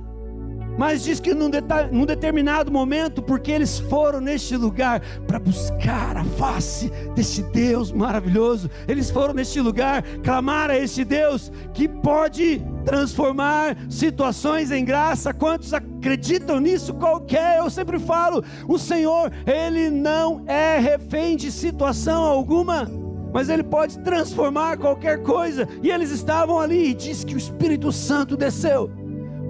Mas 0.76 1.04
diz 1.04 1.20
que 1.20 1.32
num, 1.34 1.48
num, 1.92 2.04
determinado 2.04 2.70
momento, 2.70 3.22
porque 3.22 3.52
eles 3.52 3.78
foram 3.78 4.20
neste 4.20 4.56
lugar 4.56 5.00
para 5.24 5.38
buscar 5.38 6.16
a 6.16 6.24
face 6.24 6.90
deste 7.14 7.42
Deus 7.42 7.92
maravilhoso, 7.92 8.68
eles 8.88 9.08
foram 9.10 9.34
neste 9.34 9.60
lugar 9.60 10.02
clamar 10.24 10.70
a 10.70 10.76
este 10.76 11.04
Deus 11.04 11.52
que 11.72 11.86
pode 11.86 12.60
transformar 12.84 13.76
situações 13.88 14.72
em 14.72 14.84
graça. 14.84 15.32
Quantos 15.32 15.72
acreditam 15.72 16.58
nisso? 16.58 16.92
Qualquer, 16.94 17.58
eu 17.58 17.70
sempre 17.70 18.00
falo, 18.00 18.42
o 18.66 18.76
Senhor, 18.76 19.30
Ele 19.46 19.90
não 19.90 20.42
é 20.46 20.78
refém 20.78 21.36
de 21.36 21.52
situação 21.52 22.24
alguma 22.24 22.90
mas 23.34 23.48
Ele 23.48 23.64
pode 23.64 23.98
transformar 23.98 24.78
qualquer 24.78 25.20
coisa. 25.24 25.68
E 25.82 25.90
eles 25.90 26.12
estavam 26.12 26.60
ali 26.60 26.90
e 26.90 26.94
diz 26.94 27.24
que 27.24 27.34
o 27.34 27.38
Espírito 27.38 27.90
Santo 27.90 28.36
desceu 28.36 28.88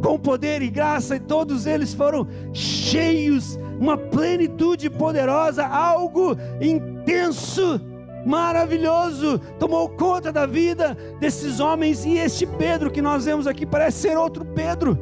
com 0.03 0.19
poder 0.19 0.62
e 0.62 0.71
graça, 0.71 1.17
e 1.17 1.21
todos 1.21 1.67
eles 1.67 1.95
foram 1.95 2.26
cheios, 2.53 3.59
uma 3.81 3.97
plenitude 3.97 4.91
poderosa, 4.91 5.67
algo 5.67 6.37
intenso, 6.61 7.81
maravilhoso, 8.26 9.38
tomou 9.59 9.88
conta 9.88 10.31
da 10.31 10.45
vida 10.45 10.95
desses 11.21 11.59
homens. 11.59 12.05
E 12.05 12.19
este 12.19 12.47
Pedro 12.47 12.91
que 12.91 13.00
nós 13.00 13.25
vemos 13.25 13.47
aqui 13.47 13.64
parece 13.64 14.09
ser 14.09 14.19
outro 14.19 14.45
Pedro. 14.45 14.99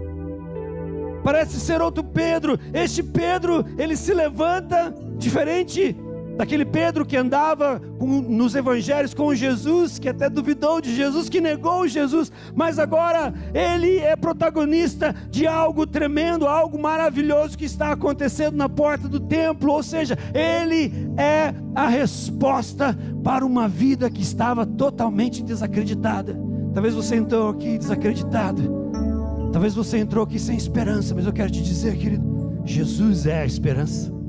Parece 1.24 1.58
ser 1.60 1.80
outro 1.80 2.02
Pedro. 2.02 2.58
Este 2.72 3.02
Pedro, 3.02 3.64
ele 3.78 3.96
se 3.96 4.12
levanta 4.12 4.94
diferente 5.16 5.96
daquele 6.36 6.64
Pedro 6.64 7.04
que 7.04 7.16
andava 7.16 7.80
nos 8.00 8.54
evangelhos 8.54 9.14
com 9.14 9.34
Jesus, 9.34 9.98
que 9.98 10.08
até 10.08 10.28
duvidou 10.28 10.80
de 10.80 10.94
Jesus, 10.94 11.28
que 11.28 11.40
negou 11.40 11.86
Jesus, 11.86 12.32
mas 12.54 12.78
agora 12.78 13.32
ele 13.54 13.98
é 13.98 14.16
protagonista 14.16 15.14
de 15.30 15.46
algo 15.46 15.86
tremendo, 15.86 16.46
algo 16.46 16.80
maravilhoso 16.80 17.56
que 17.56 17.64
está 17.64 17.92
acontecendo 17.92 18.56
na 18.56 18.68
porta 18.68 19.08
do 19.08 19.20
templo, 19.20 19.72
ou 19.72 19.82
seja, 19.82 20.18
ele 20.34 20.92
é 21.16 21.54
a 21.74 21.88
resposta 21.88 22.96
para 23.22 23.44
uma 23.44 23.68
vida 23.68 24.10
que 24.10 24.22
estava 24.22 24.66
totalmente 24.66 25.42
desacreditada. 25.42 26.36
Talvez 26.74 26.94
você 26.94 27.16
entrou 27.16 27.50
aqui 27.50 27.78
desacreditado. 27.78 28.82
Talvez 29.52 29.74
você 29.74 29.98
entrou 29.98 30.24
aqui 30.24 30.38
sem 30.38 30.56
esperança, 30.56 31.14
mas 31.14 31.26
eu 31.26 31.32
quero 31.32 31.50
te 31.50 31.62
dizer, 31.62 31.96
querido, 31.98 32.62
Jesus 32.64 33.26
é 33.26 33.42
a 33.42 33.46
esperança. 33.46 34.21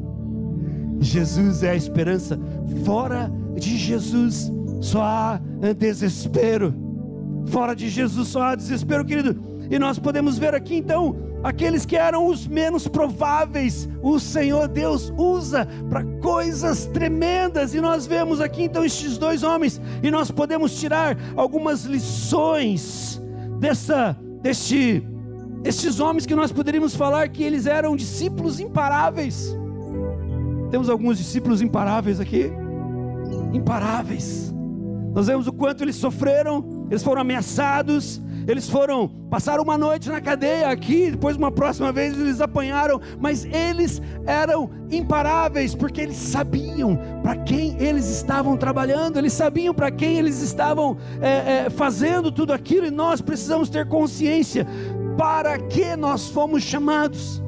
Jesus 1.04 1.64
é 1.64 1.72
a 1.72 1.76
esperança. 1.76 2.40
Fora 2.86 3.32
de 3.56 3.78
Jesus 3.78 4.52
só 4.82 5.02
há 5.02 5.42
desespero. 5.78 6.74
Fora 7.48 7.76
de 7.76 7.90
Jesus 7.90 8.30
só 8.30 8.42
há 8.42 8.56
desespero, 8.56 9.06
querido. 9.06 9.42
E 9.70 9.78
nós 9.80 10.00
podemos 10.00 10.38
ver 10.38 10.54
aqui 10.54 10.76
então 10.76 11.16
aqueles 11.44 11.86
que 11.86 11.96
eram 11.96 12.28
os 12.28 12.48
menos 12.48 12.88
prováveis, 12.88 13.90
o 14.02 14.18
Senhor 14.20 14.68
Deus 14.68 15.14
usa 15.18 15.68
para 15.90 16.04
coisas 16.22 16.86
tremendas. 16.88 17.74
E 17.74 17.82
nós 17.82 18.06
vemos 18.06 18.40
aqui 18.40 18.64
então 18.64 18.86
estes 18.86 19.18
dois 19.18 19.44
homens 19.44 19.82
e 20.02 20.10
nós 20.10 20.32
podemos 20.32 20.80
tirar 20.80 21.18
algumas 21.36 21.84
lições 21.84 23.22
dessa 23.60 24.18
deste 24.42 25.06
estes 25.64 26.02
homens 26.02 26.26
que 26.26 26.36
nós 26.36 26.52
poderíamos 26.52 26.94
falar 26.94 27.30
que 27.30 27.42
eles 27.42 27.66
eram 27.66 27.96
discípulos 27.96 28.60
imparáveis. 28.60 29.56
Temos 30.74 30.90
alguns 30.90 31.20
discípulos 31.20 31.62
imparáveis 31.62 32.20
aqui. 32.20 32.52
Imparáveis. 33.54 34.52
Nós 35.14 35.28
vemos 35.28 35.46
o 35.46 35.54
quanto 35.54 35.84
eles 35.84 35.96
sofreram, 35.96 36.88
eles 36.90 37.04
foram 37.04 37.22
ameaçados, 37.22 38.20
eles 38.48 38.68
foram, 38.68 39.08
passaram 39.30 39.62
uma 39.62 39.78
noite 39.78 40.10
na 40.10 40.20
cadeia 40.20 40.70
aqui, 40.70 41.12
depois 41.12 41.38
uma 41.38 41.52
próxima 41.52 41.92
vez 41.92 42.20
eles 42.20 42.42
apanharam, 42.42 43.00
mas 43.20 43.46
eles 43.46 44.02
eram 44.26 44.68
imparáveis, 44.90 45.76
porque 45.76 46.02
eles 46.02 46.16
sabiam 46.16 46.98
para 47.22 47.36
quem 47.36 47.80
eles 47.80 48.10
estavam 48.10 48.58
trabalhando, 48.58 49.20
eles 49.20 49.34
sabiam 49.34 49.76
para 49.76 49.92
quem 49.92 50.18
eles 50.18 50.42
estavam 50.42 50.98
é, 51.22 51.66
é, 51.66 51.70
fazendo 51.70 52.32
tudo 52.32 52.52
aquilo, 52.52 52.88
e 52.88 52.92
nós 52.92 53.22
precisamos 53.22 53.70
ter 53.70 53.88
consciência 53.88 54.66
para 55.20 55.56
que 55.60 55.96
nós 55.96 56.30
fomos 56.30 56.64
chamados. 56.64 57.44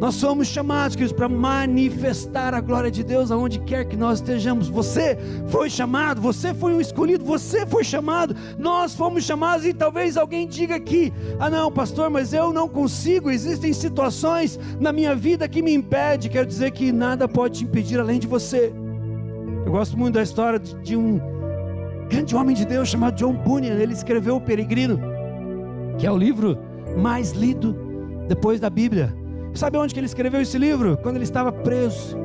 Nós 0.00 0.14
somos 0.14 0.48
chamados, 0.48 0.96
queridos, 0.96 1.12
para 1.12 1.28
manifestar 1.28 2.54
a 2.54 2.60
glória 2.62 2.90
de 2.90 3.04
Deus 3.04 3.30
aonde 3.30 3.58
quer 3.58 3.84
que 3.84 3.98
nós 3.98 4.18
estejamos. 4.18 4.66
Você 4.66 5.18
foi 5.48 5.68
chamado, 5.68 6.22
você 6.22 6.54
foi 6.54 6.72
um 6.72 6.80
escolhido, 6.80 7.22
você 7.22 7.66
foi 7.66 7.84
chamado, 7.84 8.34
nós 8.58 8.94
fomos 8.94 9.24
chamados. 9.24 9.66
E 9.66 9.74
talvez 9.74 10.16
alguém 10.16 10.48
diga 10.48 10.74
aqui: 10.76 11.12
ah, 11.38 11.50
não, 11.50 11.70
pastor, 11.70 12.08
mas 12.08 12.32
eu 12.32 12.50
não 12.50 12.66
consigo. 12.66 13.30
Existem 13.30 13.74
situações 13.74 14.58
na 14.80 14.90
minha 14.90 15.14
vida 15.14 15.46
que 15.46 15.60
me 15.60 15.74
impedem. 15.74 16.30
Quero 16.30 16.46
dizer 16.46 16.70
que 16.70 16.90
nada 16.90 17.28
pode 17.28 17.58
te 17.58 17.64
impedir 17.64 18.00
além 18.00 18.18
de 18.18 18.26
você. 18.26 18.72
Eu 19.66 19.70
gosto 19.70 19.98
muito 19.98 20.14
da 20.14 20.22
história 20.22 20.58
de 20.58 20.96
um 20.96 21.20
grande 22.08 22.34
homem 22.34 22.56
de 22.56 22.64
Deus 22.64 22.88
chamado 22.88 23.16
John 23.16 23.34
Bunyan. 23.34 23.74
Ele 23.74 23.92
escreveu 23.92 24.36
O 24.36 24.40
Peregrino, 24.40 24.98
que 25.98 26.06
é 26.06 26.10
o 26.10 26.16
livro 26.16 26.56
mais 26.96 27.32
lido 27.32 27.76
depois 28.28 28.58
da 28.58 28.70
Bíblia. 28.70 29.19
Sabe 29.54 29.78
onde 29.78 29.92
que 29.92 30.00
ele 30.00 30.06
escreveu 30.06 30.40
esse 30.40 30.58
livro? 30.58 30.96
Quando 31.02 31.16
ele 31.16 31.24
estava 31.24 31.50
preso. 31.50 32.16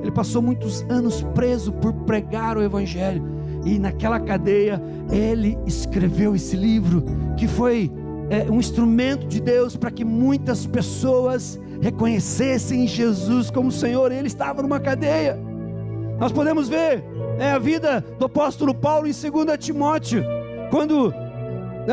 Ele 0.00 0.10
passou 0.10 0.40
muitos 0.40 0.82
anos 0.88 1.22
preso 1.34 1.72
por 1.72 1.92
pregar 1.92 2.56
o 2.56 2.62
Evangelho. 2.62 3.22
E 3.64 3.78
naquela 3.78 4.18
cadeia, 4.18 4.82
ele 5.12 5.58
escreveu 5.66 6.34
esse 6.34 6.56
livro, 6.56 7.04
que 7.36 7.46
foi 7.46 7.92
é, 8.30 8.50
um 8.50 8.58
instrumento 8.58 9.26
de 9.26 9.40
Deus 9.40 9.76
para 9.76 9.90
que 9.90 10.04
muitas 10.04 10.66
pessoas 10.66 11.60
reconhecessem 11.80 12.86
Jesus 12.86 13.50
como 13.50 13.70
Senhor. 13.70 14.10
Ele 14.10 14.28
estava 14.28 14.62
numa 14.62 14.80
cadeia. 14.80 15.38
Nós 16.18 16.32
podemos 16.32 16.68
ver 16.68 17.04
é, 17.38 17.50
a 17.50 17.58
vida 17.58 18.04
do 18.18 18.26
apóstolo 18.26 18.74
Paulo 18.74 19.06
em 19.06 19.12
2 19.12 19.58
Timóteo, 19.58 20.24
quando 20.70 21.12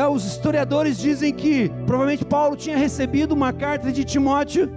os 0.06 0.24
historiadores 0.24 0.98
dizem 0.98 1.32
que 1.32 1.70
provavelmente 1.86 2.24
Paulo 2.24 2.54
tinha 2.54 2.76
recebido 2.76 3.32
uma 3.32 3.52
carta 3.52 3.90
de 3.90 4.04
Timóteo, 4.04 4.70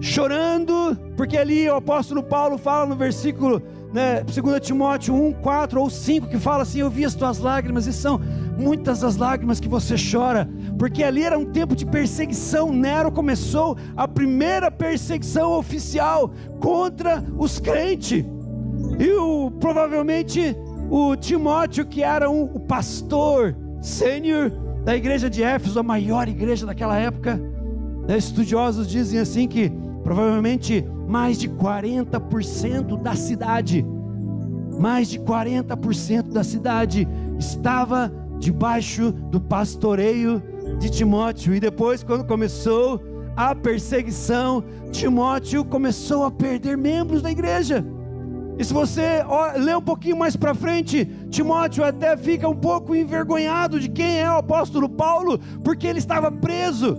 chorando, 0.00 0.96
porque 1.16 1.36
ali 1.36 1.68
o 1.68 1.76
apóstolo 1.76 2.22
Paulo 2.22 2.56
fala 2.56 2.86
no 2.86 2.94
versículo, 2.94 3.62
né, 3.92 4.22
2 4.22 4.60
Timóteo 4.60 5.14
1, 5.14 5.32
4 5.34 5.80
ou 5.80 5.90
5, 5.90 6.28
que 6.28 6.38
fala 6.38 6.62
assim: 6.62 6.80
Eu 6.80 6.90
vi 6.90 7.04
as 7.04 7.14
tuas 7.14 7.38
lágrimas, 7.38 7.86
e 7.86 7.92
são 7.92 8.20
muitas 8.56 9.02
as 9.02 9.16
lágrimas 9.16 9.58
que 9.58 9.68
você 9.68 9.94
chora, 9.96 10.48
porque 10.78 11.02
ali 11.02 11.24
era 11.24 11.38
um 11.38 11.46
tempo 11.46 11.74
de 11.74 11.84
perseguição. 11.84 12.72
Nero 12.72 13.10
começou 13.10 13.76
a 13.96 14.06
primeira 14.06 14.70
perseguição 14.70 15.52
oficial 15.52 16.30
contra 16.60 17.24
os 17.36 17.58
crentes, 17.58 18.24
e 18.98 19.12
o, 19.12 19.50
provavelmente 19.60 20.56
o 20.90 21.16
Timóteo, 21.16 21.86
que 21.86 22.02
era 22.02 22.30
um, 22.30 22.44
o 22.44 22.60
pastor, 22.60 23.56
sênior 23.80 24.50
da 24.84 24.96
igreja 24.96 25.28
de 25.28 25.42
Éfeso, 25.42 25.78
a 25.78 25.82
maior 25.82 26.28
igreja 26.28 26.66
daquela 26.66 26.96
época. 26.96 27.40
Né, 28.06 28.16
estudiosos 28.16 28.88
dizem 28.88 29.20
assim 29.20 29.46
que 29.46 29.70
provavelmente 30.02 30.84
mais 31.06 31.38
de 31.38 31.48
40% 31.48 33.00
da 33.00 33.14
cidade, 33.14 33.84
mais 34.78 35.08
de 35.08 35.18
40% 35.18 36.32
da 36.32 36.42
cidade 36.42 37.06
estava 37.38 38.12
debaixo 38.38 39.12
do 39.12 39.40
pastoreio 39.40 40.42
de 40.78 40.90
Timóteo. 40.90 41.54
E 41.54 41.60
depois, 41.60 42.02
quando 42.02 42.24
começou 42.24 43.00
a 43.36 43.54
perseguição, 43.54 44.64
Timóteo 44.90 45.64
começou 45.64 46.24
a 46.24 46.30
perder 46.30 46.76
membros 46.76 47.22
da 47.22 47.30
igreja. 47.30 47.84
E 48.60 48.64
se 48.64 48.74
você 48.74 49.24
ler 49.56 49.74
um 49.74 49.80
pouquinho 49.80 50.18
mais 50.18 50.36
para 50.36 50.54
frente, 50.54 51.06
Timóteo 51.30 51.82
até 51.82 52.14
fica 52.14 52.46
um 52.46 52.54
pouco 52.54 52.94
envergonhado 52.94 53.80
de 53.80 53.88
quem 53.88 54.20
é 54.20 54.30
o 54.30 54.36
apóstolo 54.36 54.86
Paulo, 54.86 55.40
porque 55.64 55.86
ele 55.86 55.98
estava 55.98 56.30
preso. 56.30 56.94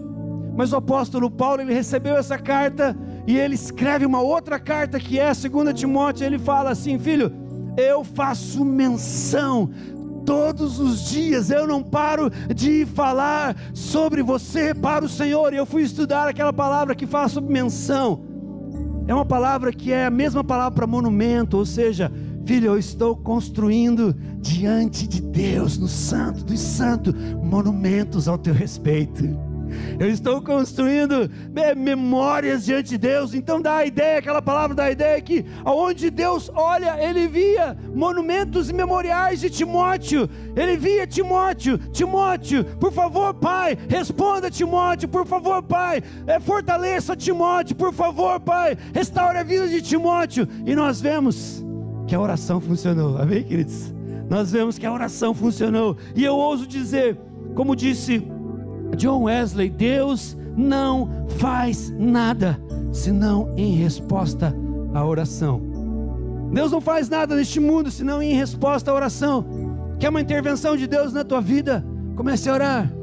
Mas 0.58 0.74
o 0.74 0.78
apóstolo 0.78 1.30
Paulo, 1.30 1.62
ele 1.62 1.72
recebeu 1.72 2.18
essa 2.18 2.36
carta 2.36 2.98
e 3.28 3.38
ele 3.38 3.54
escreve 3.54 4.08
uma 4.08 4.22
outra 4.22 4.60
carta 4.60 5.00
que 5.00 5.20
é 5.20 5.30
a 5.30 5.36
segunda 5.36 5.72
Timóteo, 5.72 6.26
ele 6.26 6.40
fala 6.40 6.72
assim: 6.72 6.98
"Filho, 6.98 7.32
eu 7.78 8.04
faço 8.04 8.66
menção 8.66 9.70
todos 10.26 10.80
os 10.80 11.10
dias 11.10 11.50
eu 11.50 11.68
não 11.68 11.84
paro 11.84 12.30
de 12.56 12.86
falar 12.86 13.56
sobre 13.74 14.24
você 14.24 14.74
para 14.74 15.04
o 15.04 15.10
Senhor. 15.10 15.54
E 15.54 15.58
eu 15.58 15.66
fui 15.66 15.84
estudar 15.84 16.28
aquela 16.28 16.54
palavra 16.54 16.96
que 16.96 17.06
fala 17.06 17.28
sobre 17.28 17.52
menção. 17.52 18.31
É 19.08 19.14
uma 19.14 19.26
palavra 19.26 19.72
que 19.74 19.92
é 19.92 20.06
a 20.06 20.12
mesma 20.12 20.44
palavra 20.44 20.72
para 20.72 20.88
monumento, 20.88 21.58
ou 21.58 21.66
seja, 21.66 22.12
filho, 22.46 22.68
eu 22.68 22.78
estou 22.78 23.16
construindo 23.16 24.16
diante 24.40 25.08
de 25.08 25.22
Deus, 25.22 25.78
no 25.78 25.88
Santo 25.88 26.44
dos 26.44 26.60
Santos, 26.60 27.14
monumentos 27.44 28.28
ao 28.28 28.38
teu 28.38 28.54
respeito. 28.54 29.51
Eu 30.00 30.10
estou 30.10 30.42
construindo 30.42 31.30
memórias 31.76 32.66
diante 32.66 32.90
de 32.92 32.98
Deus. 32.98 33.34
Então 33.34 33.62
dá 33.62 33.78
a 33.78 33.86
ideia, 33.86 34.20
aquela 34.20 34.42
palavra 34.42 34.76
dá 34.76 34.86
a 34.86 34.92
ideia 34.92 35.22
que 35.22 35.46
aonde 35.64 36.10
Deus 36.10 36.50
olha, 36.54 37.02
ele 37.04 37.28
via 37.28 37.78
monumentos 37.94 38.70
e 38.70 38.74
memoriais 38.74 39.40
de 39.40 39.50
Timóteo. 39.50 40.30
Ele 40.56 40.78
via 40.78 41.06
Timóteo, 41.08 41.78
Timóteo, 41.78 42.64
por 42.80 42.92
favor, 42.92 43.34
pai, 43.34 43.78
responda 43.88 44.50
Timóteo, 44.50 45.08
por 45.08 45.26
favor, 45.26 45.62
pai, 45.64 46.02
é, 46.28 46.40
fortaleça 46.40 47.16
Timóteo, 47.16 47.76
por 47.76 47.94
favor, 47.94 48.40
pai, 48.40 48.78
restaure 48.94 49.38
a 49.38 49.44
vida 49.44 49.68
de 49.68 49.82
Timóteo. 49.82 50.48
E 50.66 50.76
nós 50.76 51.00
vemos 51.02 51.64
que 52.08 52.16
a 52.16 52.20
oração 52.20 52.60
funcionou. 52.60 53.18
Amém, 53.18 53.44
queridos? 53.44 53.94
Nós 54.30 54.52
vemos 54.52 54.78
que 54.78 54.86
a 54.86 54.94
oração 54.94 55.34
funcionou. 55.34 55.98
E 56.16 56.24
eu 56.24 56.36
ouso 56.36 56.66
dizer, 56.66 57.18
como 57.54 57.76
disse 57.76 58.26
John 58.96 59.24
Wesley, 59.24 59.70
Deus 59.70 60.38
não 60.56 61.10
faz 61.38 61.94
nada 61.98 62.60
senão 62.92 63.54
em 63.56 63.76
resposta 63.76 64.54
à 64.94 65.06
oração. 65.06 65.62
Deus 66.52 66.72
não 66.72 66.82
faz 66.82 67.10
nada 67.10 67.36
neste 67.36 67.60
mundo 67.60 67.90
senão 67.90 68.22
em 68.22 68.34
resposta 68.34 68.92
à 68.92 68.94
oração. 68.94 69.46
Quer 70.00 70.10
uma 70.10 70.22
intervenção 70.22 70.76
de 70.76 70.88
Deus 70.88 71.14
na 71.14 71.24
tua 71.24 71.40
vida? 71.40 71.86
Comece 72.16 72.50
a 72.50 72.54
orar. 72.54 72.94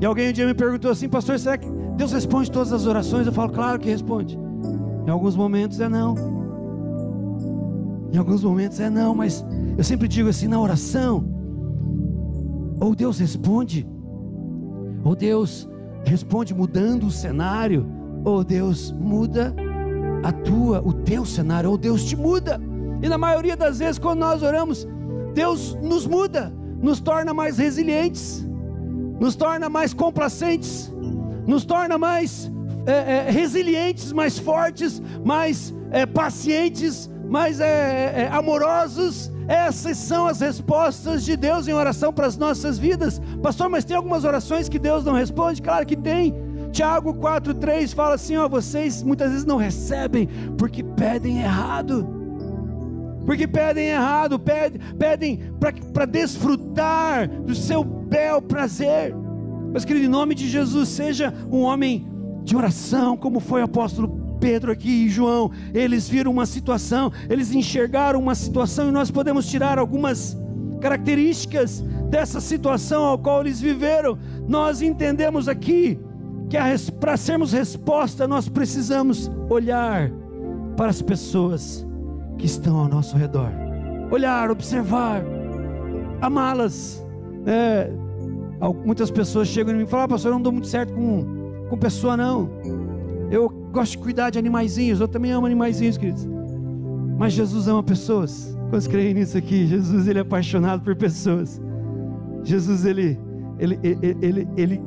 E 0.00 0.04
alguém 0.04 0.30
um 0.30 0.32
dia 0.32 0.46
me 0.46 0.54
perguntou 0.54 0.90
assim, 0.90 1.08
pastor, 1.08 1.38
será 1.38 1.56
que 1.56 1.68
Deus 1.96 2.12
responde 2.12 2.50
todas 2.50 2.72
as 2.72 2.86
orações? 2.86 3.26
Eu 3.26 3.32
falo, 3.32 3.52
claro 3.52 3.78
que 3.78 3.88
responde. 3.88 4.38
Em 5.06 5.10
alguns 5.10 5.36
momentos 5.36 5.80
é 5.80 5.88
não. 5.88 6.14
Em 8.12 8.18
alguns 8.18 8.42
momentos 8.42 8.80
é 8.80 8.90
não, 8.90 9.14
mas 9.14 9.44
eu 9.78 9.84
sempre 9.84 10.08
digo 10.08 10.28
assim, 10.28 10.48
na 10.48 10.60
oração, 10.60 11.24
ou 12.80 12.94
Deus 12.94 13.18
responde, 13.18 13.86
ou 15.04 15.14
Deus 15.14 15.68
responde 16.04 16.54
mudando 16.54 17.06
o 17.06 17.10
cenário, 17.10 17.84
ou 18.24 18.42
Deus 18.42 18.92
muda 18.92 19.54
a 20.22 20.32
tua, 20.32 20.82
o 20.84 20.92
teu 20.92 21.24
cenário, 21.24 21.70
ou 21.70 21.78
Deus 21.78 22.04
te 22.04 22.16
muda. 22.16 22.60
E 23.02 23.08
na 23.08 23.18
maioria 23.18 23.56
das 23.56 23.78
vezes, 23.78 23.98
quando 23.98 24.20
nós 24.20 24.42
oramos, 24.42 24.86
Deus 25.34 25.76
nos 25.82 26.06
muda, 26.06 26.52
nos 26.80 27.00
torna 27.00 27.34
mais 27.34 27.58
resilientes, 27.58 28.46
nos 29.20 29.36
torna 29.36 29.68
mais 29.68 29.92
complacentes, 29.92 30.92
nos 31.46 31.64
torna 31.64 31.98
mais 31.98 32.50
é, 32.86 32.92
é, 33.28 33.30
resilientes, 33.30 34.12
mais 34.12 34.38
fortes, 34.38 35.02
mais 35.24 35.74
é, 35.90 36.06
pacientes, 36.06 37.10
mais 37.28 37.60
é, 37.60 38.22
é, 38.22 38.28
amorosos, 38.32 39.30
essas 39.48 39.96
são 39.96 40.26
as 40.26 40.40
respostas 40.40 41.24
de 41.24 41.36
Deus 41.36 41.68
em 41.68 41.72
oração 41.72 42.12
para 42.12 42.26
as 42.26 42.36
nossas 42.36 42.78
vidas. 42.78 43.20
Pastor, 43.42 43.68
mas 43.68 43.84
tem 43.84 43.96
algumas 43.96 44.24
orações 44.24 44.68
que 44.68 44.78
Deus 44.78 45.04
não 45.04 45.12
responde? 45.12 45.62
Claro 45.62 45.86
que 45.86 45.96
tem. 45.96 46.34
Tiago 46.72 47.14
4,3 47.14 47.94
fala 47.94 48.14
assim: 48.16 48.36
ó, 48.36 48.48
vocês 48.48 49.02
muitas 49.02 49.30
vezes 49.30 49.46
não 49.46 49.56
recebem 49.56 50.28
porque 50.58 50.82
pedem 50.82 51.38
errado. 51.38 52.14
Porque 53.24 53.46
pedem 53.48 53.88
errado, 53.88 54.38
pedem, 54.38 54.80
pedem 54.96 55.40
para 55.92 56.06
desfrutar 56.06 57.28
do 57.28 57.54
seu 57.54 57.82
bel 57.82 58.40
prazer. 58.40 59.12
Mas, 59.72 59.84
querido, 59.84 60.06
em 60.06 60.08
nome 60.08 60.34
de 60.34 60.48
Jesus, 60.48 60.88
seja 60.88 61.34
um 61.50 61.62
homem 61.62 62.06
de 62.44 62.56
oração, 62.56 63.16
como 63.16 63.40
foi 63.40 63.60
o 63.62 63.64
apóstolo 63.64 64.08
Pedro 64.46 64.70
aqui 64.70 65.06
e 65.06 65.08
João, 65.08 65.50
eles 65.74 66.08
viram 66.08 66.30
uma 66.30 66.46
situação, 66.46 67.10
eles 67.28 67.52
enxergaram 67.52 68.20
uma 68.20 68.36
situação 68.36 68.88
e 68.88 68.92
nós 68.92 69.10
podemos 69.10 69.48
tirar 69.48 69.76
algumas 69.76 70.36
características 70.80 71.80
dessa 72.08 72.40
situação 72.40 73.02
ao 73.02 73.18
qual 73.18 73.40
eles 73.40 73.60
viveram. 73.60 74.16
Nós 74.46 74.82
entendemos 74.82 75.48
aqui 75.48 75.98
que 76.48 76.56
para 77.00 77.16
sermos 77.16 77.52
resposta, 77.52 78.28
nós 78.28 78.48
precisamos 78.48 79.28
olhar 79.50 80.12
para 80.76 80.90
as 80.90 81.02
pessoas 81.02 81.84
que 82.38 82.46
estão 82.46 82.76
ao 82.76 82.88
nosso 82.88 83.16
redor, 83.16 83.50
olhar, 84.12 84.48
observar, 84.48 85.24
amá-las, 86.20 87.04
é, 87.44 87.90
Muitas 88.84 89.10
pessoas 89.10 89.48
chegam 89.48 89.78
e 89.80 89.86
falam: 89.86 90.04
ah, 90.04 90.08
pastor, 90.08 90.30
eu 90.30 90.34
não 90.34 90.42
dou 90.42 90.52
muito 90.52 90.68
certo 90.68 90.94
com, 90.94 91.66
com 91.68 91.76
pessoa, 91.76 92.16
não. 92.16 92.48
Eu 93.28 93.65
gosto 93.76 93.92
de 93.92 93.98
cuidar 93.98 94.30
de 94.30 94.38
animaizinhos, 94.38 95.00
eu 95.00 95.08
também 95.08 95.30
amo 95.30 95.46
animaizinhos, 95.46 95.98
queridos. 95.98 96.26
Mas 97.18 97.34
Jesus 97.34 97.68
ama 97.68 97.82
pessoas. 97.82 98.56
Quantos 98.70 98.86
creem 98.86 99.14
nisso 99.14 99.36
aqui? 99.36 99.66
Jesus, 99.66 100.08
ele 100.08 100.18
é 100.18 100.22
apaixonado 100.22 100.82
por 100.82 100.96
pessoas. 100.96 101.60
Jesus, 102.42 102.84
ele, 102.84 103.18
ele, 103.58 103.78
ele, 103.82 104.16
ele, 104.22 104.48
ele 104.56 104.82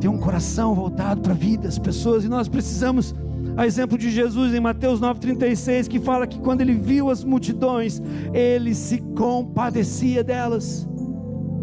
tem 0.00 0.10
um 0.10 0.18
coração 0.18 0.74
voltado 0.74 1.20
para 1.22 1.32
a 1.32 1.36
vida 1.36 1.68
pessoas 1.82 2.24
e 2.24 2.28
nós 2.28 2.48
precisamos 2.48 3.14
a 3.56 3.66
exemplo 3.66 3.96
de 3.96 4.10
Jesus 4.10 4.52
em 4.52 4.60
Mateus 4.60 5.00
9,36, 5.00 5.88
que 5.88 6.00
fala 6.00 6.26
que 6.26 6.38
quando 6.38 6.60
ele 6.60 6.74
viu 6.74 7.08
as 7.08 7.22
multidões, 7.22 8.02
ele 8.32 8.74
se 8.74 8.98
compadecia 9.16 10.24
delas. 10.24 10.88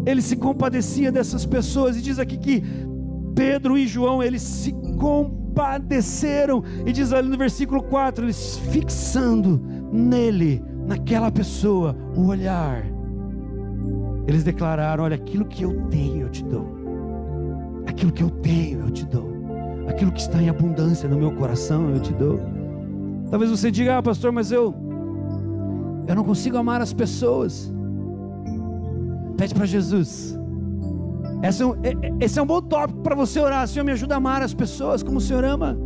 Ele 0.06 0.22
se 0.22 0.36
compadecia 0.36 1.12
dessas 1.12 1.44
pessoas, 1.44 1.96
e 1.96 2.02
diz 2.02 2.18
aqui 2.18 2.36
que 2.38 2.64
Pedro 3.34 3.76
e 3.76 3.86
João, 3.86 4.22
eles 4.22 4.42
se 4.42 4.72
compadeceram, 5.52 6.64
e 6.86 6.92
diz 6.92 7.12
ali 7.12 7.28
no 7.28 7.36
versículo 7.36 7.82
4, 7.82 8.24
eles 8.24 8.58
fixando 8.70 9.60
nele, 9.92 10.62
naquela 10.86 11.30
pessoa, 11.30 11.94
o 12.16 12.26
olhar. 12.26 12.84
Eles 14.26 14.42
declararam: 14.42 15.04
Olha, 15.04 15.16
aquilo 15.16 15.44
que 15.44 15.62
eu 15.62 15.82
tenho 15.90 16.22
eu 16.22 16.28
te 16.30 16.42
dou, 16.44 16.66
aquilo 17.86 18.12
que 18.12 18.22
eu 18.22 18.30
tenho 18.30 18.80
eu 18.80 18.90
te 18.90 19.04
dou 19.06 19.32
aquilo 19.88 20.12
que 20.12 20.20
está 20.20 20.40
em 20.40 20.48
abundância 20.48 21.08
no 21.08 21.16
meu 21.16 21.32
coração 21.32 21.90
eu 21.90 22.00
te 22.00 22.12
dou. 22.12 22.40
Talvez 23.30 23.50
você 23.50 23.70
diga, 23.70 23.98
ah, 23.98 24.02
pastor, 24.02 24.32
mas 24.32 24.52
eu 24.52 24.74
eu 26.06 26.14
não 26.14 26.24
consigo 26.24 26.56
amar 26.56 26.80
as 26.80 26.92
pessoas. 26.92 27.72
Pede 29.36 29.54
para 29.54 29.66
Jesus. 29.66 30.38
Esse 31.42 31.62
é, 31.62 31.66
um, 31.66 31.74
esse 32.20 32.38
é 32.38 32.42
um 32.42 32.46
bom 32.46 32.60
tópico 32.62 33.00
para 33.00 33.16
você 33.16 33.40
orar. 33.40 33.66
Senhor, 33.66 33.84
me 33.84 33.92
ajuda 33.92 34.14
a 34.14 34.18
amar 34.18 34.42
as 34.42 34.54
pessoas 34.54 35.02
como 35.02 35.18
o 35.18 35.20
Senhor 35.20 35.44
ama. 35.44 35.76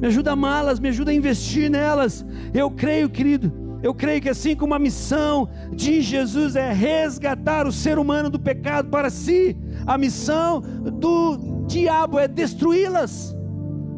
Me 0.00 0.06
ajuda 0.06 0.30
a 0.30 0.32
amá-las, 0.34 0.78
me 0.78 0.88
ajuda 0.88 1.10
a 1.10 1.14
investir 1.14 1.68
nelas. 1.68 2.24
Eu 2.54 2.70
creio, 2.70 3.10
querido, 3.10 3.52
eu 3.82 3.92
creio 3.92 4.20
que 4.20 4.28
assim 4.28 4.54
como 4.54 4.74
a 4.74 4.78
missão 4.78 5.48
de 5.74 6.00
Jesus 6.00 6.54
é 6.54 6.72
resgatar 6.72 7.66
o 7.66 7.72
ser 7.72 7.98
humano 7.98 8.30
do 8.30 8.38
pecado 8.38 8.88
para 8.88 9.10
si, 9.10 9.56
a 9.84 9.98
missão 9.98 10.60
do 10.60 11.64
diabo 11.66 12.18
é 12.18 12.28
destruí-las. 12.28 13.36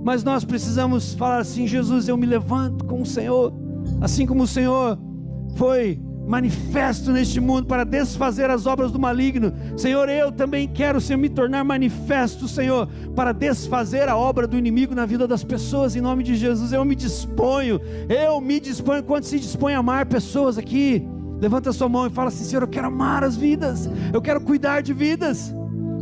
Mas 0.03 0.25
nós 0.25 0.45
precisamos 0.45 1.15
falar 1.15 1.39
assim: 1.39 1.67
Jesus, 1.67 2.09
eu 2.09 2.17
me 2.17 2.27
levanto 2.27 2.85
com 2.87 3.03
o 3.03 3.07
Senhor, 3.07 3.53
assim 4.01 4.27
como 4.27 4.45
o 4.45 4.47
Senhor 4.47 4.99
foi 5.57 6.01
manifesto 6.27 7.13
neste 7.13 7.41
mundo 7.41 7.67
para 7.67 7.85
desfazer 7.85 8.51
as 8.51 8.67
obras 8.67 8.91
do 8.91 8.99
maligno. 8.99 9.53
Senhor, 9.77 10.09
eu 10.09 10.33
também 10.33 10.67
quero, 10.67 11.01
Senhor, 11.01 11.19
me 11.19 11.29
tornar 11.29 11.65
manifesto, 11.65 12.49
Senhor, 12.49 12.89
para 13.15 13.33
desfazer 13.33 14.09
a 14.09 14.17
obra 14.17 14.47
do 14.47 14.57
inimigo 14.57 14.95
na 14.95 15.05
vida 15.07 15.29
das 15.29 15.45
pessoas, 15.45 15.95
em 15.95 16.01
nome 16.01 16.23
de 16.23 16.35
Jesus. 16.35 16.73
Eu 16.73 16.85
me 16.85 16.95
disponho, 16.95 17.81
eu 18.09 18.41
me 18.41 18.59
disponho. 18.59 19.03
Quando 19.03 19.25
se 19.25 19.39
dispõe 19.39 19.75
a 19.75 19.79
amar 19.79 20.07
pessoas 20.07 20.57
aqui, 20.57 21.07
levanta 21.41 21.71
a 21.71 21.73
sua 21.73 21.89
mão 21.89 22.07
e 22.07 22.11
fala 22.11 22.29
assim: 22.29 22.45
Senhor, 22.45 22.63
eu 22.63 22.69
quero 22.69 22.87
amar 22.87 23.23
as 23.23 23.37
vidas, 23.37 23.89
eu 24.13 24.23
quero 24.23 24.41
cuidar 24.41 24.81
de 24.81 24.93
vidas. 24.93 25.55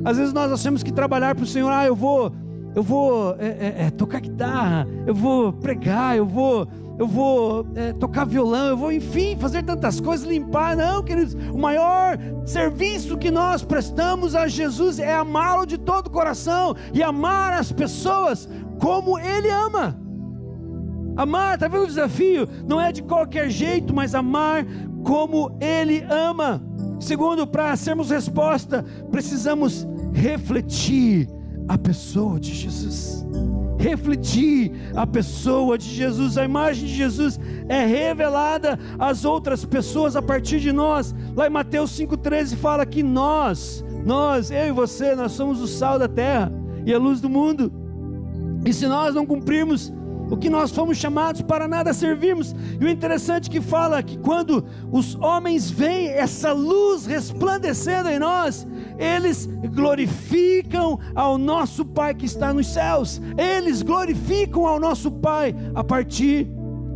Às 0.04 0.16
vezes 0.16 0.32
nós 0.32 0.50
achamos 0.50 0.82
que 0.82 0.92
trabalhar 0.92 1.34
para 1.34 1.44
o 1.44 1.46
Senhor, 1.46 1.70
ah, 1.70 1.86
eu 1.86 1.94
vou, 1.94 2.32
eu 2.74 2.82
vou 2.82 3.36
é, 3.38 3.46
é, 3.46 3.74
é, 3.86 3.90
tocar 3.90 4.20
guitarra, 4.20 4.86
eu 5.06 5.14
vou 5.14 5.52
pregar, 5.52 6.16
eu 6.16 6.26
vou, 6.26 6.66
eu 7.02 7.08
vou 7.08 7.66
é, 7.74 7.92
tocar 7.92 8.24
violão, 8.24 8.68
eu 8.68 8.76
vou, 8.76 8.92
enfim, 8.92 9.36
fazer 9.36 9.64
tantas 9.64 9.98
coisas, 9.98 10.24
limpar. 10.24 10.76
Não, 10.76 11.02
queridos, 11.02 11.34
o 11.52 11.58
maior 11.58 12.16
serviço 12.46 13.18
que 13.18 13.28
nós 13.28 13.64
prestamos 13.64 14.36
a 14.36 14.46
Jesus 14.46 15.00
é 15.00 15.12
amá-lo 15.12 15.66
de 15.66 15.76
todo 15.76 16.06
o 16.06 16.10
coração 16.10 16.76
e 16.94 17.02
amar 17.02 17.54
as 17.54 17.72
pessoas 17.72 18.48
como 18.78 19.18
Ele 19.18 19.50
ama. 19.50 19.98
Amar, 21.16 21.54
está 21.54 21.66
vendo 21.66 21.82
o 21.82 21.88
desafio? 21.88 22.48
Não 22.68 22.80
é 22.80 22.92
de 22.92 23.02
qualquer 23.02 23.50
jeito, 23.50 23.92
mas 23.92 24.14
amar 24.14 24.64
como 25.02 25.58
Ele 25.60 26.06
ama. 26.08 26.62
Segundo, 27.00 27.48
para 27.48 27.74
sermos 27.74 28.10
resposta, 28.10 28.84
precisamos 29.10 29.84
refletir 30.14 31.28
a 31.68 31.78
pessoa 31.78 32.38
de 32.38 32.54
Jesus. 32.54 33.24
Refletir 33.78 34.72
a 34.94 35.06
pessoa 35.06 35.76
de 35.76 35.88
Jesus, 35.88 36.38
a 36.38 36.44
imagem 36.44 36.86
de 36.86 36.94
Jesus 36.94 37.40
é 37.68 37.84
revelada 37.84 38.78
às 38.98 39.24
outras 39.24 39.64
pessoas 39.64 40.14
a 40.14 40.22
partir 40.22 40.60
de 40.60 40.72
nós. 40.72 41.14
Lá 41.34 41.46
em 41.46 41.50
Mateus 41.50 41.98
5,13 41.98 42.56
fala 42.56 42.86
que 42.86 43.02
nós, 43.02 43.84
nós, 44.04 44.50
eu 44.50 44.68
e 44.68 44.72
você, 44.72 45.14
nós 45.16 45.32
somos 45.32 45.60
o 45.60 45.66
sal 45.66 45.98
da 45.98 46.08
terra 46.08 46.52
e 46.86 46.92
a 46.92 46.98
luz 46.98 47.20
do 47.20 47.28
mundo. 47.28 47.72
E 48.64 48.72
se 48.72 48.86
nós 48.86 49.14
não 49.14 49.26
cumprirmos 49.26 49.92
o 50.32 50.36
que 50.38 50.48
nós 50.48 50.70
fomos 50.70 50.96
chamados 50.96 51.42
para 51.42 51.68
nada 51.68 51.92
servirmos. 51.92 52.56
E 52.80 52.82
o 52.82 52.88
interessante 52.88 53.50
é 53.50 53.52
que 53.52 53.60
fala 53.60 54.02
que 54.02 54.16
quando 54.16 54.64
os 54.90 55.14
homens 55.16 55.70
veem 55.70 56.08
essa 56.08 56.52
luz 56.52 57.04
resplandecendo 57.04 58.08
em 58.08 58.18
nós, 58.18 58.66
eles 58.98 59.44
glorificam 59.74 60.98
ao 61.14 61.36
nosso 61.36 61.84
Pai 61.84 62.14
que 62.14 62.24
está 62.24 62.50
nos 62.50 62.66
céus. 62.66 63.20
Eles 63.36 63.82
glorificam 63.82 64.66
ao 64.66 64.80
nosso 64.80 65.10
Pai 65.10 65.54
a 65.74 65.84
partir 65.84 66.48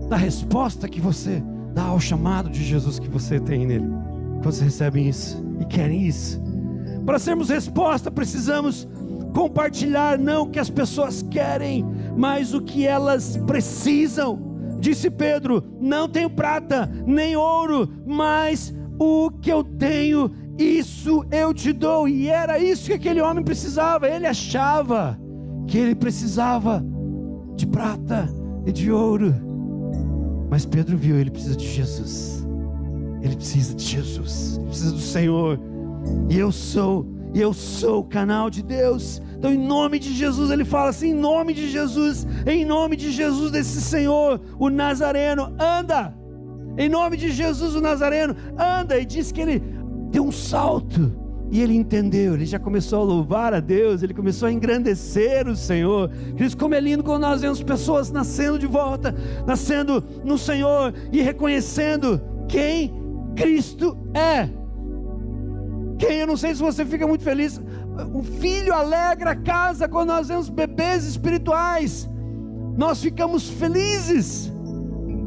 da 0.09 0.17
resposta 0.17 0.89
que 0.89 0.99
você 1.01 1.43
dá 1.75 1.83
ao 1.83 2.01
chamado 2.01 2.49
de 2.49 2.65
Jesus 2.65 2.99
que 2.99 3.09
você 3.09 3.39
tem 3.39 3.67
nele. 3.67 3.91
Quando 4.41 4.45
vocês 4.45 4.63
recebem 4.63 5.11
isso 5.11 5.45
e 5.61 5.67
querem 5.67 6.07
isso. 6.07 6.41
Para 7.05 7.19
sermos 7.19 7.51
resposta, 7.51 8.11
precisamos 8.11 8.89
compartilhar 9.37 10.19
não 10.19 10.45
o 10.45 10.49
que 10.49 10.59
as 10.59 10.71
pessoas 10.71 11.21
querem, 11.21 11.85
mas 12.17 12.55
o 12.55 12.63
que 12.63 12.87
elas 12.87 13.37
precisam. 13.47 14.41
Disse 14.81 15.11
Pedro: 15.11 15.63
Não 15.79 16.09
tenho 16.09 16.31
prata 16.31 16.91
nem 17.07 17.37
ouro, 17.37 17.87
mas 18.07 18.75
o 18.99 19.31
que 19.31 19.53
eu 19.53 19.63
tenho, 19.63 20.31
isso 20.59 21.23
eu 21.31 21.53
te 21.53 21.71
dou. 21.71 22.09
E 22.09 22.29
era 22.29 22.59
isso 22.59 22.87
que 22.87 22.95
aquele 22.95 23.21
homem 23.21 23.45
precisava. 23.45 24.09
Ele 24.09 24.27
achava 24.27 25.21
que 25.67 25.77
ele 25.77 25.95
precisava 25.95 26.83
de 27.57 27.67
prata 27.67 28.27
e 28.65 28.73
de 28.73 28.91
ouro. 28.91 29.35
Mas 30.49 30.65
Pedro 30.65 30.97
viu, 30.97 31.17
ele 31.17 31.31
precisa 31.31 31.57
de 31.57 31.67
Jesus. 31.67 32.47
Ele 33.21 33.37
precisa 33.37 33.75
de 33.75 33.85
Jesus. 33.85 34.57
Ele 34.57 34.67
precisa 34.67 34.93
do 34.93 35.01
Senhor. 35.01 35.61
E 36.31 36.39
eu 36.39 36.51
sou, 36.51 37.07
eu 37.41 37.53
sou 37.53 38.01
o 38.01 38.05
canal 38.05 38.49
de 38.49 38.63
Deus. 38.63 39.21
Então, 39.37 39.53
em 39.53 39.59
nome 39.59 39.99
de 39.99 40.13
Jesus, 40.13 40.51
ele 40.51 40.65
fala 40.65 40.91
assim: 40.91 41.11
em 41.11 41.15
nome 41.15 41.53
de 41.53 41.69
Jesus, 41.69 42.27
em 42.47 42.65
nome 42.65 42.97
de 42.97 43.11
Jesus, 43.11 43.51
desse 43.51 43.81
Senhor, 43.81 44.41
o 44.59 44.71
Nazareno, 44.71 45.55
anda. 45.59 46.17
Em 46.79 46.89
nome 46.89 47.17
de 47.17 47.31
Jesus, 47.31 47.75
o 47.75 47.81
Nazareno, 47.81 48.35
anda. 48.59 48.99
E 48.99 49.05
diz 49.05 49.33
que 49.33 49.41
ele 49.41 49.63
deu 50.11 50.25
um 50.25 50.33
salto. 50.33 51.27
E 51.51 51.61
ele 51.61 51.77
entendeu, 51.77 52.35
ele 52.35 52.45
já 52.45 52.59
começou 52.59 53.03
a 53.03 53.05
louvar 53.05 53.55
a 53.55 53.61
Deus, 53.61 54.03
ele 54.03 54.13
começou 54.13 54.49
a 54.49 54.53
engrandecer 54.53 55.47
o 55.47 55.55
Senhor. 55.55 56.11
Cristo, 56.37 56.59
como 56.59 56.75
é 56.75 56.81
lindo 56.81 57.05
quando 57.05 57.23
nós 57.23 57.41
vemos 57.41 57.63
pessoas 57.63 58.11
nascendo 58.11 58.59
de 58.59 58.67
volta, 58.67 59.15
nascendo 59.47 60.03
no 60.25 60.37
Senhor 60.37 60.93
e 61.13 61.23
reconhecendo 61.23 62.21
quem 62.49 62.93
Cristo 63.37 63.97
é. 64.13 64.49
Quem 65.99 66.19
eu 66.19 66.27
não 66.27 66.37
sei 66.37 66.55
se 66.55 66.61
você 66.61 66.85
fica 66.85 67.07
muito 67.07 67.25
feliz 67.25 67.61
o 68.13 68.23
filho 68.23 68.75
alegra 68.75 69.31
a 69.31 69.37
casa 69.37 69.89
quando 69.89 70.09
nós 70.09 70.29
vemos 70.29 70.49
bebês 70.49 71.05
espirituais. 71.05 72.09
Nós 72.77 73.01
ficamos 73.01 73.49
felizes, 73.49 74.53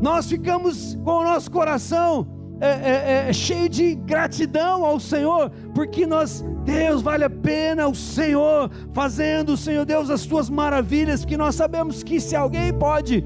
nós 0.01 0.29
ficamos 0.29 0.97
com 1.03 1.11
o 1.11 1.23
nosso 1.23 1.49
coração 1.49 2.27
é, 2.61 2.67
é, 2.67 3.29
é, 3.29 3.33
cheio 3.33 3.67
de 3.67 3.95
gratidão 3.95 4.85
ao 4.85 4.99
Senhor, 4.99 5.49
porque 5.73 6.05
nós, 6.05 6.43
Deus, 6.63 7.01
vale 7.01 7.23
a 7.23 7.29
pena 7.29 7.87
o 7.87 7.95
Senhor 7.95 8.69
fazendo, 8.93 9.57
Senhor 9.57 9.85
Deus, 9.85 10.09
as 10.09 10.25
tuas 10.25 10.49
maravilhas, 10.49 11.25
que 11.25 11.37
nós 11.37 11.55
sabemos 11.55 12.03
que 12.03 12.19
se 12.19 12.35
alguém 12.35 12.71
pode 12.71 13.25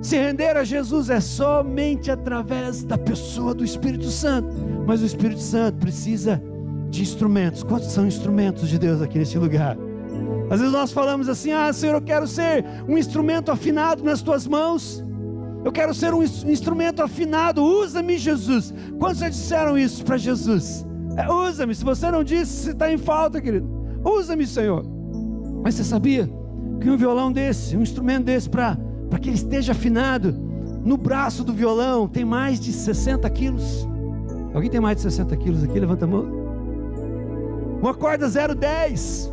se 0.00 0.16
render 0.16 0.56
a 0.56 0.62
Jesus 0.62 1.10
é 1.10 1.18
somente 1.18 2.10
através 2.10 2.84
da 2.84 2.96
pessoa 2.96 3.52
do 3.52 3.64
Espírito 3.64 4.08
Santo, 4.10 4.48
mas 4.86 5.02
o 5.02 5.06
Espírito 5.06 5.40
Santo 5.40 5.78
precisa 5.78 6.40
de 6.88 7.02
instrumentos. 7.02 7.62
Quantos 7.62 7.92
são 7.92 8.06
instrumentos 8.06 8.68
de 8.68 8.78
Deus 8.78 9.02
aqui 9.02 9.18
neste 9.18 9.38
lugar? 9.38 9.76
Às 10.50 10.60
vezes 10.60 10.72
nós 10.72 10.92
falamos 10.92 11.28
assim: 11.28 11.52
Ah, 11.52 11.72
Senhor, 11.72 11.94
eu 11.94 12.02
quero 12.02 12.26
ser 12.26 12.64
um 12.88 12.96
instrumento 12.96 13.50
afinado 13.50 14.02
nas 14.02 14.22
tuas 14.22 14.46
mãos. 14.46 15.04
Eu 15.64 15.72
quero 15.72 15.92
ser 15.92 16.14
um 16.14 16.22
instrumento 16.22 17.02
afinado. 17.02 17.62
Usa-me, 17.62 18.16
Jesus. 18.16 18.72
Quantos 18.98 19.18
já 19.18 19.28
disseram 19.28 19.76
isso 19.76 20.04
para 20.04 20.16
Jesus? 20.16 20.86
É, 21.16 21.30
Usa-me. 21.30 21.74
Se 21.74 21.84
você 21.84 22.10
não 22.10 22.22
disse, 22.22 22.52
você 22.52 22.70
está 22.70 22.90
em 22.90 22.96
falta, 22.96 23.40
querido. 23.40 23.68
Usa-me, 24.04 24.46
Senhor. 24.46 24.84
Mas 25.62 25.74
você 25.74 25.84
sabia 25.84 26.30
que 26.80 26.88
um 26.88 26.96
violão 26.96 27.32
desse, 27.32 27.76
um 27.76 27.82
instrumento 27.82 28.24
desse, 28.24 28.48
para 28.48 28.76
que 29.20 29.28
ele 29.28 29.36
esteja 29.36 29.72
afinado, 29.72 30.32
no 30.84 30.96
braço 30.96 31.42
do 31.42 31.52
violão 31.52 32.06
tem 32.06 32.24
mais 32.24 32.60
de 32.60 32.72
60 32.72 33.28
quilos? 33.30 33.86
Alguém 34.54 34.70
tem 34.70 34.80
mais 34.80 34.96
de 34.96 35.02
60 35.02 35.36
quilos 35.36 35.64
aqui? 35.64 35.78
Levanta 35.78 36.04
a 36.04 36.08
mão. 36.08 36.37
Uma 37.80 37.94
corda 37.94 38.28
010. 38.28 39.32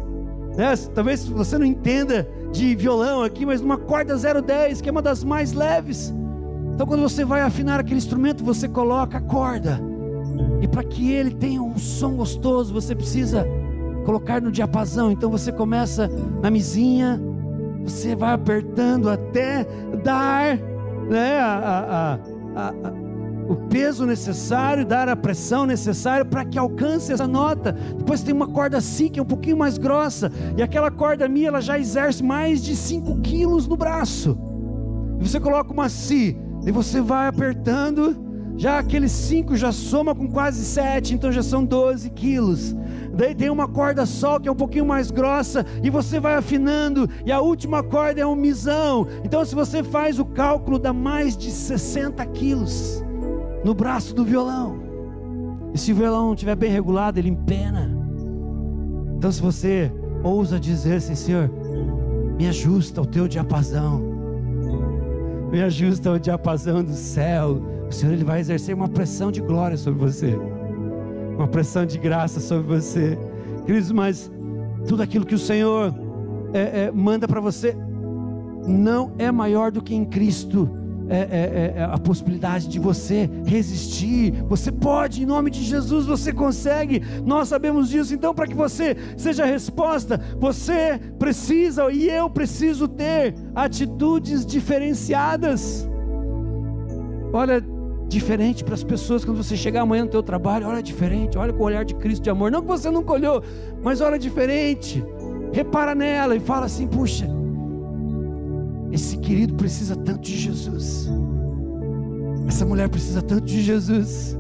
Né? 0.55 0.73
Talvez 0.93 1.27
você 1.27 1.58
não 1.58 1.65
entenda 1.65 2.27
de 2.51 2.75
violão 2.75 3.23
aqui, 3.23 3.45
mas 3.45 3.62
uma 3.62 3.77
corda 3.77 4.15
010, 4.15 4.81
que 4.81 4.89
é 4.89 4.91
uma 4.91 5.01
das 5.01 5.23
mais 5.23 5.53
leves. 5.53 6.13
Então, 6.73 6.86
quando 6.86 7.01
você 7.01 7.23
vai 7.23 7.41
afinar 7.41 7.79
aquele 7.79 7.97
instrumento, 7.97 8.43
você 8.43 8.67
coloca 8.67 9.17
a 9.17 9.21
corda. 9.21 9.79
E 10.62 10.67
para 10.67 10.84
que 10.84 11.12
ele 11.12 11.31
tenha 11.31 11.62
um 11.62 11.77
som 11.77 12.15
gostoso, 12.15 12.73
você 12.73 12.95
precisa 12.95 13.45
colocar 14.05 14.41
no 14.41 14.51
diapasão. 14.51 15.12
Então, 15.12 15.29
você 15.29 15.51
começa 15.51 16.10
na 16.41 16.49
misinha, 16.49 17.21
você 17.84 18.15
vai 18.15 18.34
apertando 18.34 19.10
até 19.10 19.65
dar 20.03 20.58
né, 21.10 21.39
a, 21.39 22.19
a, 22.55 22.69
a, 22.69 22.73
o 23.47 23.55
peso 23.55 24.05
necessário, 24.05 24.86
dar 24.86 25.08
a 25.08 25.15
pressão 25.15 25.65
necessária 25.65 26.25
para 26.25 26.45
que 26.45 26.58
alcance 26.58 27.12
essa 27.12 27.27
nota. 27.27 27.73
Depois 27.97 28.21
tem 28.21 28.34
uma 28.34 28.47
corda 28.47 28.81
Si 28.81 29.10
que 29.10 29.19
é 29.19 29.23
um 29.23 29.25
pouquinho 29.25 29.58
mais 29.58 29.77
grossa, 29.77 30.31
e 30.58 30.63
aquela 30.63 30.89
corda 30.89 31.27
Mi 31.27 31.45
ela 31.45 31.62
já 31.62 31.77
exerce 31.77 32.23
mais 32.23 32.63
de 32.63 32.75
5 32.75 33.21
quilos 33.21 33.67
no 33.67 33.77
braço. 33.77 34.38
E 35.19 35.27
você 35.27 35.39
coloca 35.39 35.71
uma 35.71 35.89
Si, 35.89 36.38
e 36.65 36.71
você 36.71 36.99
vai 36.99 37.27
apertando, 37.27 38.25
já 38.58 38.79
aqueles 38.79 39.12
5 39.12 39.55
já 39.55 39.71
soma 39.71 40.15
com 40.15 40.27
quase 40.27 40.63
7, 40.63 41.13
então 41.13 41.31
já 41.31 41.43
são 41.43 41.63
12 41.63 42.10
quilos. 42.12 42.75
Daí 43.13 43.36
tem 43.36 43.49
uma 43.49 43.67
corda 43.67 44.05
sol 44.05 44.39
que 44.39 44.49
é 44.49 44.51
um 44.51 44.55
pouquinho 44.55 44.86
mais 44.86 45.10
grossa 45.10 45.65
e 45.81 45.89
você 45.89 46.19
vai 46.19 46.36
afinando, 46.36 47.10
e 47.25 47.31
a 47.31 47.39
última 47.39 47.84
corda 47.84 48.21
é 48.21 48.25
um 48.25 48.36
misão. 48.36 49.08
Então, 49.23 49.45
se 49.45 49.53
você 49.53 49.84
faz 49.84 50.19
o 50.19 50.25
cálculo, 50.25 50.79
dá 50.79 50.91
mais 50.91 51.38
de 51.38 51.51
60 51.51 52.25
quilos 52.27 53.03
no 53.65 53.73
braço 53.73 54.15
do 54.15 54.23
violão. 54.23 54.80
E 55.73 55.78
se 55.78 55.91
o 55.91 55.95
violão 55.95 56.34
estiver 56.34 56.56
bem 56.56 56.71
regulado, 56.71 57.19
ele 57.19 57.28
empena. 57.28 57.91
Então, 59.17 59.30
se 59.30 59.41
você 59.41 59.91
ousa 60.23 60.58
dizer 60.58 60.95
assim, 60.95 61.15
Senhor, 61.15 61.49
me 62.38 62.47
ajusta 62.47 63.01
o 63.01 63.06
teu 63.06 63.28
diapasão, 63.28 64.01
me 65.51 65.62
ajusta 65.62 66.12
o 66.12 66.19
diapasão 66.19 66.82
do 66.82 66.93
céu, 66.93 67.62
o 67.89 67.91
Senhor 67.91 68.13
ele 68.13 68.23
vai 68.23 68.39
exercer 68.39 68.73
uma 68.73 68.88
pressão 68.88 69.30
de 69.30 69.41
glória 69.41 69.75
sobre 69.75 69.99
você 69.99 70.38
uma 71.36 71.47
pressão 71.47 71.86
de 71.86 71.97
graça 71.97 72.39
sobre 72.39 72.65
você. 72.65 73.17
Queridos, 73.65 73.91
mas 73.91 74.32
tudo 74.88 75.04
aquilo 75.04 75.25
que 75.25 75.36
o 75.36 75.39
Senhor 75.39 75.93
é, 76.54 76.86
é, 76.86 76.91
manda 76.91 77.28
para 77.28 77.41
você 77.41 77.75
não 78.65 79.13
é 79.17 79.32
maior 79.32 79.71
do 79.71 79.82
que 79.82 79.93
em 79.93 80.06
Cristo. 80.06 80.69
É, 81.08 81.18
é, 81.18 81.74
é, 81.78 81.84
a 81.84 81.98
possibilidade 82.00 82.68
de 82.68 82.80
você 82.80 83.30
resistir, 83.46 84.32
você 84.48 84.72
pode, 84.72 85.22
em 85.22 85.26
nome 85.26 85.52
de 85.52 85.63
Jesus, 85.63 86.08
você 86.08 86.34
consegue, 86.34 87.02
nós 87.24 87.48
sabemos 87.48 87.89
disso. 87.89 88.13
Então, 88.13 88.34
para 88.34 88.48
que 88.48 88.56
você 88.56 88.98
seja 89.15 89.44
a 89.44 89.46
resposta, 89.46 90.20
você 90.39 91.00
precisa 91.20 91.91
e 91.91 92.10
eu 92.10 92.30
preciso 92.30 92.88
ter 92.88 93.36
atitudes 93.54 94.46
diferenciadas. 94.46 95.88
Olha, 97.32 97.63
diferente 98.08 98.63
para 98.63 98.74
as 98.74 98.84
pessoas 98.84 99.26
quando 99.26 99.44
você 99.44 99.58
chegar 99.58 99.82
amanhã 99.82 100.06
no 100.06 100.10
teu 100.10 100.24
trabalho, 100.24 100.68
olha 100.68 100.82
diferente, 100.82 101.38
olha 101.38 101.52
com 101.52 101.63
o 101.63 101.65
olhar 101.65 101.84
de 101.84 101.96
Cristo 101.96 102.24
de 102.24 102.30
amor. 102.30 102.52
Não 102.52 102.62
que 102.62 102.68
você 102.68 102.89
nunca 102.89 103.13
olhou, 103.13 103.44
mas 103.84 104.02
olha 104.02 104.18
diferente. 104.18 105.04
Repara 105.52 105.94
nela 105.94 106.36
e 106.36 106.39
fala 106.39 106.65
assim: 106.65 106.88
puxa, 106.88 107.28
esse 108.95 109.17
querido 109.17 109.53
precisa 109.55 109.95
tanto 109.95 110.21
de 110.21 110.38
Jesus. 110.38 111.10
Essa 112.47 112.65
mulher 112.65 112.88
precisa 112.88 113.21
tanto 113.21 113.45
de 113.45 113.62
Jesus. 113.62 114.38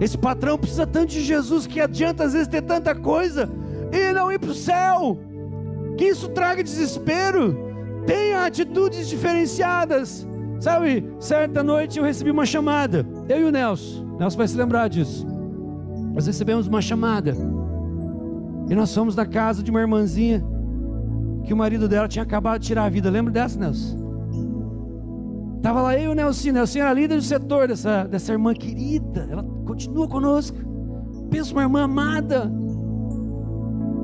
Esse 0.00 0.16
patrão 0.16 0.56
precisa 0.56 0.86
tanto 0.86 1.08
de 1.08 1.22
Jesus 1.22 1.66
que 1.66 1.80
adianta 1.80 2.24
às 2.24 2.32
vezes 2.32 2.46
ter 2.46 2.62
tanta 2.62 2.94
coisa 2.94 3.50
e 3.92 4.12
não 4.12 4.30
ir 4.30 4.38
para 4.38 4.50
o 4.50 4.54
céu. 4.54 5.18
Que 5.98 6.04
isso 6.04 6.28
traga 6.28 6.62
desespero. 6.62 7.56
Tenha 8.06 8.44
atitudes 8.44 9.08
diferenciadas. 9.08 10.26
Sabe, 10.60 11.04
certa 11.18 11.62
noite 11.62 11.98
eu 11.98 12.04
recebi 12.04 12.30
uma 12.30 12.46
chamada, 12.46 13.04
eu 13.28 13.40
e 13.40 13.44
o 13.44 13.50
Nelson, 13.50 14.04
o 14.14 14.18
Nelson 14.18 14.38
vai 14.38 14.48
se 14.48 14.56
lembrar 14.56 14.88
disso. 14.88 15.26
Nós 16.14 16.26
recebemos 16.26 16.66
uma 16.66 16.80
chamada, 16.80 17.36
e 18.70 18.74
nós 18.74 18.94
fomos 18.94 19.14
na 19.14 19.26
casa 19.26 19.62
de 19.62 19.70
uma 19.70 19.80
irmãzinha, 19.80 20.42
que 21.46 21.54
o 21.54 21.56
marido 21.56 21.88
dela 21.88 22.08
tinha 22.08 22.24
acabado 22.24 22.60
de 22.60 22.66
tirar 22.66 22.84
a 22.84 22.88
vida. 22.88 23.08
Lembra 23.08 23.32
dessa, 23.32 23.58
Nelson? 23.58 24.04
Estava 25.56 25.80
lá 25.80 25.96
eu 25.96 26.10
e 26.10 26.12
o 26.12 26.14
Nelson, 26.14 26.52
Nelson 26.52 26.78
era 26.80 26.92
líder 26.92 27.16
do 27.16 27.22
setor 27.22 27.68
dessa, 27.68 28.04
dessa 28.04 28.32
irmã 28.32 28.52
querida, 28.52 29.26
ela 29.30 29.42
continua 29.64 30.06
conosco. 30.06 30.56
Pensa 31.30 31.52
uma 31.52 31.62
irmã 31.62 31.84
amada. 31.84 32.50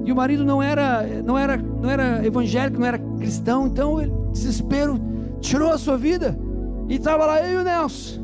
E 0.05 0.11
o 0.11 0.17
marido 0.17 0.45
não 0.45 0.63
era, 0.63 1.05
não 1.23 1.39
era, 1.39 1.57
não 1.57 1.91
era 1.91 2.27
evangélico, 2.27 2.81
não 2.81 2.87
era 2.87 2.99
cristão, 2.99 3.67
então 3.67 4.01
ele, 4.01 4.13
desespero 4.33 5.01
tirou 5.41 5.71
a 5.71 5.79
sua 5.79 5.97
vida. 5.97 6.39
E 6.89 6.95
estava 6.95 7.27
lá 7.27 7.41
eu 7.43 7.59
e 7.59 7.63
o 7.63 7.65
Nelson. 7.65 8.23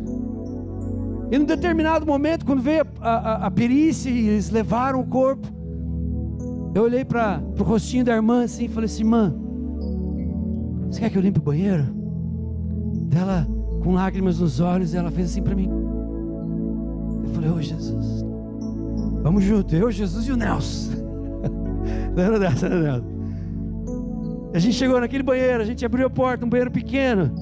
E 1.31 1.39
num 1.39 1.45
determinado 1.45 2.07
momento, 2.07 2.47
quando 2.47 2.63
veio 2.63 2.87
a, 3.01 3.11
a, 3.11 3.47
a 3.47 3.51
perícia 3.51 4.09
e 4.09 4.29
eles 4.29 4.51
levaram 4.51 5.01
o 5.01 5.07
corpo, 5.07 5.47
eu 6.75 6.83
olhei 6.83 7.05
para 7.05 7.43
o 7.59 7.63
rostinho 7.63 8.05
da 8.05 8.15
irmã 8.15 8.45
assim 8.45 8.65
e 8.65 8.69
falei 8.69 8.87
assim: 8.87 9.03
irmã, 9.03 9.35
você 10.91 11.01
quer 11.01 11.11
que 11.11 11.19
eu 11.19 11.23
limpe 11.23 11.39
o 11.39 11.43
banheiro? 11.43 11.85
Dela, 13.09 13.47
com 13.83 13.95
lágrimas 13.95 14.39
nos 14.39 14.61
olhos, 14.61 14.95
ela 14.95 15.11
fez 15.11 15.31
assim 15.31 15.43
para 15.43 15.55
mim. 15.55 15.69
Eu 17.25 17.31
falei: 17.31 17.51
Ô 17.51 17.55
oh, 17.55 17.63
Jesus, 17.63 18.25
vamos 19.23 19.45
junto, 19.45 19.75
eu, 19.75 19.91
Jesus 19.91 20.27
e 20.27 20.33
o 20.33 20.37
Nelson. 20.37 20.93
Lembra 22.15 22.39
dessa, 22.39 22.69
né, 22.69 22.83
Nelson? 22.83 23.19
A 24.55 24.59
gente 24.59 24.75
chegou 24.75 24.99
naquele 24.99 25.23
banheiro, 25.23 25.63
a 25.63 25.67
gente 25.67 25.85
abriu 25.85 26.07
a 26.07 26.11
porta, 26.11 26.45
um 26.45 26.49
banheiro 26.49 26.71
pequeno. 26.71 27.33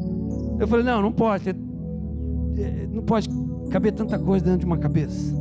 Eu 0.59 0.67
falei: 0.67 0.85
não, 0.85 1.03
não 1.03 1.13
pode, 1.13 1.49
é, 1.49 1.55
não 2.91 3.03
pode 3.03 3.29
caber 3.71 3.93
tanta 3.93 4.19
coisa 4.19 4.45
dentro 4.45 4.61
de 4.61 4.67
uma 4.67 4.79
cabeça. 4.79 5.35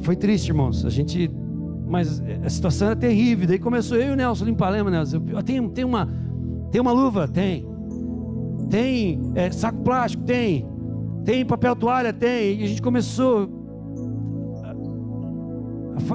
Foi 0.00 0.16
triste, 0.16 0.48
irmãos. 0.48 0.84
A 0.84 0.90
gente, 0.90 1.30
mas 1.92 2.22
a 2.42 2.48
situação 2.48 2.86
era 2.86 2.96
terrível. 2.96 3.46
Daí 3.46 3.58
começou 3.58 3.98
eu 3.98 4.08
e 4.08 4.12
o 4.12 4.16
Nelson 4.16 4.46
limpar, 4.46 4.70
lembra, 4.70 4.90
Nelson? 4.90 5.20
Tem, 5.44 5.68
tem 5.68 5.84
uma, 5.84 6.08
tem 6.70 6.80
uma 6.80 6.90
luva, 6.90 7.28
tem. 7.28 7.66
Tem 8.70 9.20
é, 9.34 9.50
saco 9.50 9.82
plástico, 9.82 10.24
tem. 10.24 10.66
Tem 11.22 11.44
papel 11.44 11.76
toalha, 11.76 12.10
tem. 12.10 12.60
E 12.60 12.64
a 12.64 12.66
gente 12.66 12.80
começou 12.80 13.46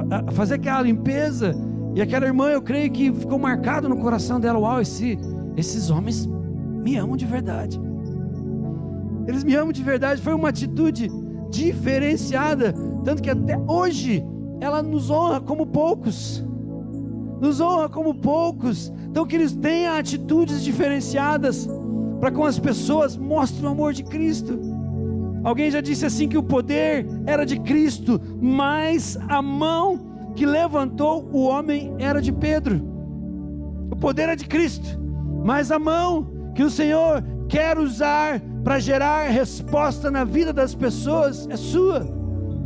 a, 0.09 0.29
a 0.29 0.31
fazer 0.31 0.55
aquela 0.55 0.81
limpeza. 0.81 1.55
E 1.93 2.01
aquela 2.01 2.25
irmã, 2.25 2.49
eu 2.49 2.61
creio 2.61 2.91
que 2.91 3.13
ficou 3.13 3.37
marcado 3.37 3.87
no 3.87 3.97
coração 3.97 4.39
dela: 4.39 4.57
Uau, 4.57 4.81
esse, 4.81 5.15
esses 5.55 5.91
homens 5.91 6.27
me 6.83 6.95
amam 6.95 7.15
de 7.15 7.27
verdade. 7.27 7.79
Eles 9.27 9.43
me 9.43 9.53
amam 9.53 9.71
de 9.71 9.83
verdade. 9.83 10.23
Foi 10.23 10.33
uma 10.33 10.49
atitude 10.49 11.07
diferenciada. 11.51 12.73
Tanto 13.03 13.21
que 13.21 13.29
até 13.29 13.55
hoje 13.67 14.25
ela 14.59 14.81
nos 14.81 15.09
honra 15.09 15.39
como 15.39 15.65
poucos. 15.65 16.43
Nos 17.39 17.61
honra 17.61 17.89
como 17.89 18.15
poucos. 18.15 18.91
Então 19.09 19.25
que 19.25 19.35
eles 19.35 19.53
tenham 19.53 19.95
atitudes 19.95 20.63
diferenciadas 20.63 21.67
para 22.19 22.31
com 22.31 22.43
as 22.43 22.57
pessoas 22.57 23.15
mostrem 23.15 23.65
o 23.65 23.71
amor 23.71 23.93
de 23.93 24.03
Cristo. 24.03 24.59
Alguém 25.43 25.71
já 25.71 25.81
disse 25.81 26.05
assim 26.05 26.27
que 26.27 26.37
o 26.37 26.43
poder 26.43 27.05
era 27.25 27.45
de 27.45 27.59
Cristo, 27.59 28.19
mas 28.41 29.17
a 29.29 29.41
mão 29.41 30.31
que 30.35 30.45
levantou 30.45 31.29
o 31.31 31.43
homem 31.43 31.95
era 31.99 32.21
de 32.21 32.31
Pedro. 32.31 32.81
O 33.91 33.95
poder 33.95 34.29
é 34.29 34.35
de 34.35 34.45
Cristo, 34.45 34.99
mas 35.45 35.71
a 35.71 35.79
mão 35.79 36.51
que 36.53 36.63
o 36.63 36.69
Senhor 36.69 37.23
quer 37.47 37.77
usar 37.77 38.41
para 38.63 38.79
gerar 38.79 39.29
resposta 39.29 40.11
na 40.11 40.23
vida 40.23 40.51
das 40.51 40.75
pessoas 40.75 41.47
é 41.49 41.55
sua. 41.55 42.16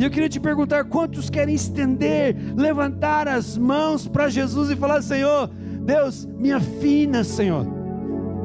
E 0.02 0.04
eu 0.04 0.10
queria 0.10 0.28
te 0.28 0.40
perguntar: 0.40 0.86
quantos 0.86 1.30
querem 1.30 1.54
estender, 1.54 2.36
levantar 2.58 3.28
as 3.28 3.56
mãos 3.56 4.08
para 4.08 4.30
Jesus 4.30 4.72
e 4.72 4.76
falar: 4.76 5.00
Senhor, 5.04 5.48
Deus, 5.86 6.26
me 6.26 6.52
afina, 6.52 7.24
Senhor. 7.24 7.64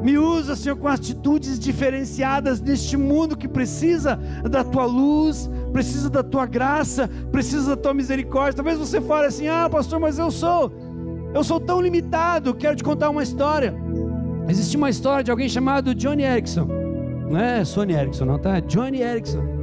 Me 0.03 0.19
usa, 0.19 0.55
Senhor, 0.55 0.75
com 0.75 0.87
atitudes 0.87 1.57
diferenciadas 1.57 2.61
neste 2.61 2.95
mundo 2.95 3.35
que 3.35 3.47
precisa 3.47 4.19
da 4.47 4.63
tua 4.63 4.85
luz, 4.85 5.49
precisa 5.73 6.11
da 6.11 6.21
tua 6.21 6.45
graça, 6.45 7.09
precisa 7.31 7.75
da 7.75 7.81
tua 7.81 7.93
misericórdia. 7.95 8.53
Talvez 8.53 8.77
você 8.77 9.01
fale 9.01 9.25
assim: 9.25 9.47
"Ah, 9.47 9.67
pastor, 9.67 9.99
mas 9.99 10.19
eu 10.19 10.29
sou 10.29 10.71
eu 11.33 11.43
sou 11.43 11.59
tão 11.59 11.81
limitado". 11.81 12.53
Quero 12.53 12.75
te 12.75 12.83
contar 12.83 13.09
uma 13.09 13.23
história. 13.23 13.73
Existe 14.47 14.77
uma 14.77 14.91
história 14.91 15.23
de 15.23 15.31
alguém 15.31 15.49
chamado 15.49 15.95
Johnny 15.95 16.21
Erickson. 16.21 16.67
Não 17.31 17.39
é 17.39 17.65
Sony 17.65 17.93
Erickson, 17.93 18.25
não, 18.25 18.37
tá? 18.37 18.59
Johnny 18.59 19.01
Erickson. 19.01 19.56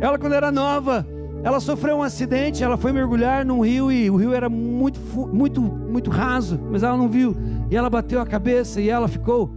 Ela 0.00 0.18
quando 0.18 0.34
era 0.34 0.52
nova, 0.52 1.06
ela 1.42 1.60
sofreu 1.60 1.96
um 1.96 2.02
acidente, 2.02 2.62
ela 2.62 2.76
foi 2.76 2.92
mergulhar 2.92 3.44
num 3.44 3.60
rio 3.60 3.90
e 3.90 4.10
o 4.10 4.16
rio 4.16 4.32
era 4.32 4.48
muito 4.48 5.00
muito 5.32 5.60
muito 5.60 6.10
raso, 6.10 6.58
mas 6.70 6.82
ela 6.82 6.96
não 6.96 7.08
viu. 7.08 7.36
E 7.70 7.76
ela 7.76 7.88
bateu 7.88 8.20
a 8.20 8.26
cabeça 8.26 8.80
e 8.80 8.88
ela 8.88 9.08
ficou 9.08 9.50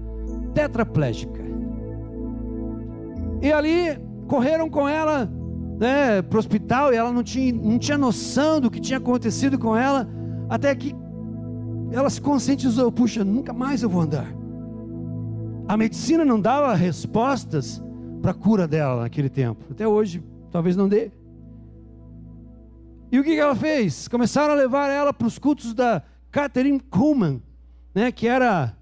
tetraplégica. 0.53 1.41
E 3.41 3.51
ali 3.51 3.99
correram 4.27 4.69
com 4.69 4.87
ela 4.87 5.29
né, 5.79 6.21
para 6.21 6.37
o 6.37 6.39
hospital 6.39 6.93
e 6.93 6.95
ela 6.95 7.11
não 7.11 7.23
tinha, 7.23 7.51
não 7.53 7.79
tinha 7.79 7.97
noção 7.97 8.61
do 8.61 8.69
que 8.69 8.79
tinha 8.79 8.97
acontecido 8.97 9.57
com 9.57 9.75
ela, 9.75 10.07
até 10.47 10.73
que 10.75 10.95
ela 11.91 12.09
se 12.09 12.21
conscientizou: 12.21 12.91
puxa, 12.91 13.23
nunca 13.23 13.53
mais 13.53 13.81
eu 13.81 13.89
vou 13.89 14.01
andar. 14.01 14.31
A 15.67 15.75
medicina 15.75 16.23
não 16.23 16.39
dava 16.39 16.73
respostas 16.75 17.81
para 18.21 18.31
a 18.31 18.33
cura 18.35 18.67
dela 18.67 19.01
naquele 19.01 19.29
tempo, 19.29 19.65
até 19.71 19.87
hoje 19.87 20.23
talvez 20.51 20.75
não 20.75 20.87
dê. 20.87 21.11
E 23.11 23.19
o 23.19 23.23
que 23.23 23.35
ela 23.35 23.55
fez? 23.55 24.07
Começaram 24.07 24.53
a 24.53 24.57
levar 24.57 24.89
ela 24.89 25.13
para 25.13 25.27
os 25.27 25.37
cultos 25.37 25.73
da 25.73 26.01
Catherine 26.31 26.79
Kuhlman, 26.79 27.41
né, 27.93 28.11
que 28.11 28.27
era 28.27 28.75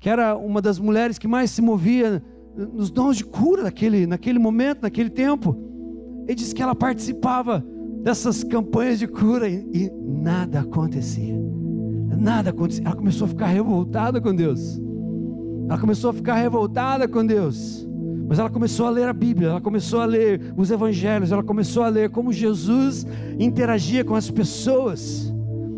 que 0.00 0.08
era 0.10 0.36
uma 0.36 0.60
das 0.60 0.78
mulheres 0.78 1.16
que 1.16 1.26
mais 1.26 1.50
se 1.50 1.62
movia 1.62 2.22
nos 2.54 2.90
dons 2.90 3.16
de 3.16 3.24
cura 3.24 3.62
naquele, 3.62 4.06
naquele 4.06 4.38
momento, 4.38 4.82
naquele 4.82 5.08
tempo. 5.08 5.56
Ele 6.26 6.34
disse 6.34 6.54
que 6.54 6.62
ela 6.62 6.74
participava 6.74 7.64
dessas 8.02 8.44
campanhas 8.44 8.98
de 8.98 9.06
cura 9.06 9.48
e, 9.48 9.66
e 9.72 9.90
nada 9.90 10.60
acontecia. 10.60 11.34
Nada 12.18 12.50
acontecia. 12.50 12.84
Ela 12.84 12.94
começou 12.94 13.24
a 13.24 13.28
ficar 13.28 13.46
revoltada 13.46 14.20
com 14.20 14.34
Deus. 14.34 14.78
Ela 15.68 15.78
começou 15.78 16.10
a 16.10 16.12
ficar 16.12 16.34
revoltada 16.34 17.08
com 17.08 17.24
Deus. 17.24 17.88
Mas 18.26 18.38
ela 18.38 18.48
começou 18.48 18.86
a 18.86 18.90
ler 18.90 19.08
a 19.08 19.12
Bíblia, 19.12 19.48
ela 19.48 19.60
começou 19.60 20.00
a 20.00 20.04
ler 20.04 20.52
os 20.56 20.70
evangelhos, 20.70 21.30
ela 21.30 21.42
começou 21.42 21.82
a 21.82 21.88
ler 21.88 22.10
como 22.10 22.32
Jesus 22.32 23.06
interagia 23.38 24.04
com 24.04 24.14
as 24.14 24.30
pessoas. 24.30 25.32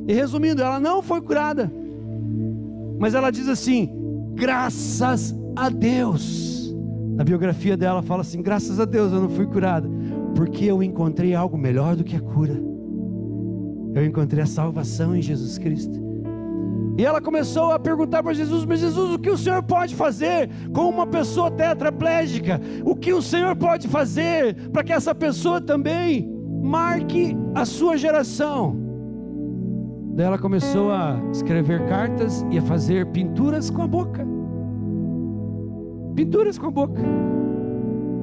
E 0.07 0.13
resumindo, 0.13 0.63
ela 0.63 0.79
não 0.79 1.03
foi 1.03 1.21
curada. 1.21 1.71
Mas 2.99 3.15
ela 3.15 3.31
diz 3.31 3.49
assim: 3.49 3.91
graças 4.35 5.35
a 5.57 5.69
Deus. 5.69 6.75
Na 7.17 7.25
biografia 7.25 7.77
dela 7.77 8.03
fala 8.03 8.21
assim: 8.21 8.43
graças 8.43 8.79
a 8.79 8.85
Deus 8.85 9.13
eu 9.13 9.21
não 9.21 9.31
fui 9.31 9.47
curada, 9.47 9.89
porque 10.35 10.67
eu 10.67 10.83
encontrei 10.83 11.35
algo 11.35 11.59
melhor 11.59 11.97
do 11.97 12.05
que 12.05 12.15
a 12.15 12.21
cura. 12.21 12.63
Eu 13.95 14.05
encontrei 14.05 14.43
a 14.43 14.47
salvação 14.47 15.17
em 15.17 15.23
Jesus 15.23 15.59
Cristo. 15.59 16.06
E 16.99 17.05
ela 17.05 17.21
começou 17.21 17.73
a 17.73 17.79
perguntar 17.79 18.23
para 18.23 18.33
Jesus: 18.33 18.65
Mas 18.65 18.81
Jesus, 18.81 19.15
o 19.15 19.19
que 19.19 19.31
o 19.31 19.37
Senhor 19.37 19.63
pode 19.63 19.95
fazer 19.95 20.49
com 20.73 20.89
uma 20.89 21.07
pessoa 21.07 21.51
tetraplégica? 21.51 22.61
O 22.85 22.97
que 22.97 23.13
o 23.13 23.21
Senhor 23.21 23.55
pode 23.55 23.87
fazer 23.87 24.55
para 24.71 24.83
que 24.83 24.93
essa 24.93 25.15
pessoa 25.15 25.61
também 25.61 26.31
marque 26.63 27.37
a 27.55 27.65
sua 27.65 27.97
geração? 27.99 28.77
Daí 30.15 30.25
ela 30.25 30.39
começou 30.39 30.91
a 30.91 31.21
escrever 31.31 31.87
cartas 31.87 32.45
e 32.51 32.57
a 32.57 32.63
fazer 32.63 33.05
pinturas 33.09 33.69
com 33.69 33.83
a 33.83 33.87
boca. 33.87 34.27
Pinturas 36.15 36.57
com 36.57 36.69
a 36.69 36.71
boca. 36.71 37.03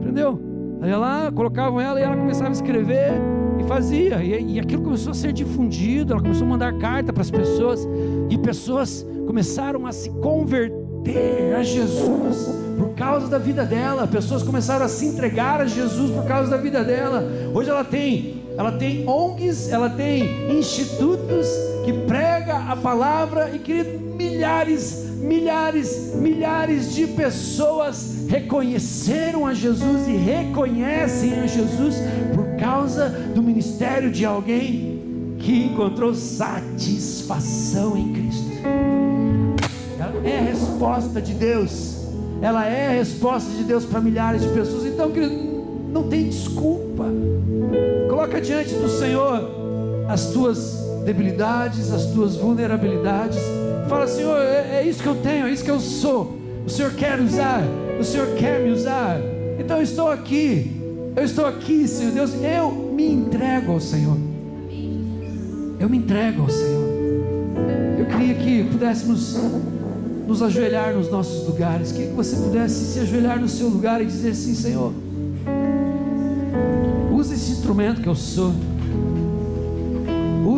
Entendeu? 0.01 0.39
Aí 0.81 0.89
ela 0.89 1.31
colocavam 1.31 1.79
ela 1.79 1.99
e 1.99 2.03
ela 2.03 2.17
começava 2.17 2.49
a 2.49 2.53
escrever 2.53 3.21
e 3.63 3.67
fazia. 3.67 4.23
E, 4.23 4.53
e 4.53 4.59
aquilo 4.59 4.83
começou 4.83 5.11
a 5.11 5.13
ser 5.13 5.33
difundido. 5.33 6.13
Ela 6.13 6.21
começou 6.21 6.45
a 6.45 6.49
mandar 6.49 6.73
carta 6.77 7.11
para 7.11 7.21
as 7.21 7.31
pessoas. 7.31 7.87
E 8.29 8.37
pessoas 8.37 9.05
começaram 9.25 9.85
a 9.87 9.91
se 9.91 10.09
converter 10.09 11.55
a 11.57 11.63
Jesus 11.63 12.49
por 12.77 12.89
causa 12.95 13.27
da 13.27 13.37
vida 13.37 13.65
dela. 13.65 14.07
Pessoas 14.07 14.43
começaram 14.43 14.85
a 14.85 14.89
se 14.89 15.05
entregar 15.05 15.61
a 15.61 15.65
Jesus 15.65 16.11
por 16.11 16.25
causa 16.25 16.49
da 16.49 16.57
vida 16.57 16.83
dela. 16.83 17.23
Hoje 17.53 17.69
ela 17.69 17.83
tem, 17.83 18.43
ela 18.57 18.73
tem 18.73 19.07
ONGs, 19.07 19.71
ela 19.71 19.89
tem 19.89 20.57
institutos 20.57 21.47
que 21.85 21.93
prega 22.07 22.57
a 22.57 22.75
palavra 22.75 23.51
e 23.53 23.59
que 23.59 23.83
milhares, 23.83 25.09
milhares, 25.19 26.15
milhares 26.15 26.93
de 26.93 27.07
pessoas 27.07 28.25
reconheceram 28.29 29.45
a 29.45 29.53
Jesus 29.53 30.07
e 30.07 30.15
reconhecem 30.15 31.39
a 31.41 31.47
Jesus 31.47 31.95
por 32.33 32.52
causa 32.59 33.09
do 33.09 33.41
ministério 33.41 34.11
de 34.11 34.25
alguém 34.25 35.35
que 35.39 35.65
encontrou 35.65 36.13
satisfação 36.13 37.97
em 37.97 38.13
Cristo. 38.13 38.51
Ela 39.99 40.27
é 40.27 40.39
a 40.39 40.41
resposta 40.41 41.21
de 41.21 41.33
Deus. 41.33 41.97
Ela 42.41 42.65
é 42.65 42.87
a 42.87 42.91
resposta 42.91 43.51
de 43.51 43.63
Deus 43.63 43.85
para 43.85 44.01
milhares 44.01 44.41
de 44.41 44.49
pessoas. 44.49 44.85
Então, 44.85 45.11
querido, 45.11 45.33
não 45.91 46.07
tem 46.09 46.29
desculpa. 46.29 47.05
Coloca 48.09 48.41
diante 48.41 48.73
do 48.75 48.89
Senhor 48.89 49.49
as 50.07 50.27
tuas 50.27 50.83
debilidades, 51.05 51.91
as 51.91 52.05
tuas 52.07 52.35
vulnerabilidades. 52.35 53.39
Fala, 53.87 54.07
Senhor, 54.07 54.37
é, 54.37 54.79
é, 54.79 54.83
isso 54.87 55.01
que 55.01 55.07
eu 55.07 55.15
tenho, 55.15 55.47
é 55.47 55.51
isso 55.51 55.63
que 55.63 55.71
eu 55.71 55.79
sou. 55.79 56.37
O 56.65 56.69
Senhor 56.69 56.93
quer 56.93 57.19
usar, 57.19 57.61
o 57.99 58.03
Senhor 58.03 58.27
quer 58.35 58.59
me 58.61 58.71
usar. 58.71 59.19
Então 59.59 59.81
estou 59.81 60.09
aqui, 60.09 60.71
eu 61.15 61.23
estou 61.23 61.45
aqui, 61.45 61.87
Senhor 61.87 62.11
Deus. 62.11 62.31
Eu 62.33 62.71
me 62.71 63.11
entrego 63.11 63.73
ao 63.73 63.79
Senhor. 63.79 64.17
Eu 65.79 65.89
me 65.89 65.97
entrego 65.97 66.43
ao 66.43 66.49
Senhor. 66.49 66.89
Eu 67.97 68.05
queria 68.05 68.35
que 68.35 68.63
pudéssemos 68.71 69.37
nos 70.27 70.41
ajoelhar 70.41 70.93
nos 70.93 71.09
nossos 71.09 71.47
lugares. 71.47 71.91
Que 71.91 72.05
você 72.07 72.35
pudesse 72.35 72.93
se 72.93 72.99
ajoelhar 72.99 73.39
no 73.39 73.49
seu 73.49 73.67
lugar 73.67 74.01
e 74.01 74.05
dizer 74.05 74.31
assim: 74.31 74.53
Senhor, 74.55 74.93
use 77.11 77.33
esse 77.33 77.51
instrumento 77.51 78.01
que 78.01 78.09
eu 78.09 78.15
sou 78.15 78.53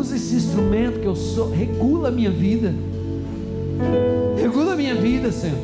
usa 0.06 0.16
esse 0.16 0.36
instrumento 0.36 1.00
que 1.00 1.08
eu 1.08 1.16
sou, 1.16 1.50
regula 1.50 2.10
a 2.10 2.12
minha 2.12 2.30
vida. 2.30 2.74
Regula 4.40 4.74
a 4.74 4.76
minha 4.76 4.94
vida, 4.94 5.32
Senhor. 5.32 5.58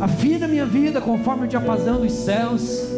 Afina 0.00 0.44
a 0.44 0.48
minha 0.48 0.66
vida 0.66 1.00
conforme 1.00 1.46
o 1.46 1.48
diapasão 1.48 2.00
dos 2.00 2.12
céus. 2.12 2.89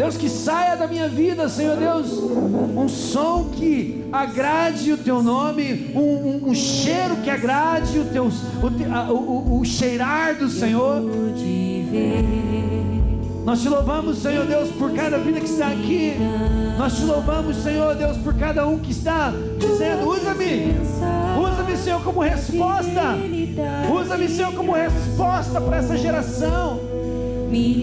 Deus, 0.00 0.16
que 0.16 0.30
saia 0.30 0.76
da 0.76 0.86
minha 0.86 1.06
vida, 1.10 1.46
Senhor 1.46 1.76
Deus, 1.76 2.10
um 2.10 2.88
som 2.88 3.50
que 3.52 4.02
agrade 4.10 4.94
o 4.94 4.96
teu 4.96 5.22
nome, 5.22 5.92
um, 5.94 6.00
um, 6.00 6.48
um 6.48 6.54
cheiro 6.54 7.16
que 7.16 7.28
agrade 7.28 7.98
o 7.98 8.06
teu, 8.06 8.24
o, 8.24 9.12
o, 9.12 9.60
o 9.60 9.64
cheirar 9.66 10.36
do 10.36 10.48
Senhor. 10.48 11.02
Nós 13.44 13.60
te 13.60 13.68
louvamos, 13.68 14.22
Senhor 14.22 14.46
Deus, 14.46 14.70
por 14.70 14.90
cada 14.92 15.18
vida 15.18 15.38
que 15.38 15.44
está 15.44 15.66
aqui. 15.66 16.14
Nós 16.78 16.96
te 16.96 17.04
louvamos, 17.04 17.56
Senhor 17.58 17.94
Deus, 17.94 18.16
por 18.16 18.32
cada 18.32 18.66
um 18.66 18.78
que 18.78 18.92
está 18.92 19.34
dizendo: 19.58 20.08
usa-me, 20.08 20.76
usa-me, 21.38 21.76
Senhor, 21.76 22.02
como 22.02 22.20
resposta. 22.20 23.18
Usa-me, 23.92 24.28
Senhor, 24.30 24.54
como 24.54 24.72
resposta 24.72 25.60
para 25.60 25.76
essa 25.76 25.94
geração. 25.98 26.79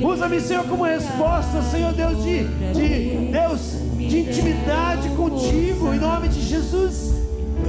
Usa-me, 0.03 0.39
Senhor, 0.39 0.63
como 0.65 0.83
resposta, 0.83 1.61
Senhor 1.63 1.93
Deus, 1.93 2.23
de, 2.23 2.43
de 2.73 3.31
Deus, 3.31 3.59
de 3.97 4.19
intimidade 4.19 5.09
contigo, 5.09 5.93
em 5.93 5.99
nome 5.99 6.29
de 6.29 6.41
Jesus. 6.41 7.13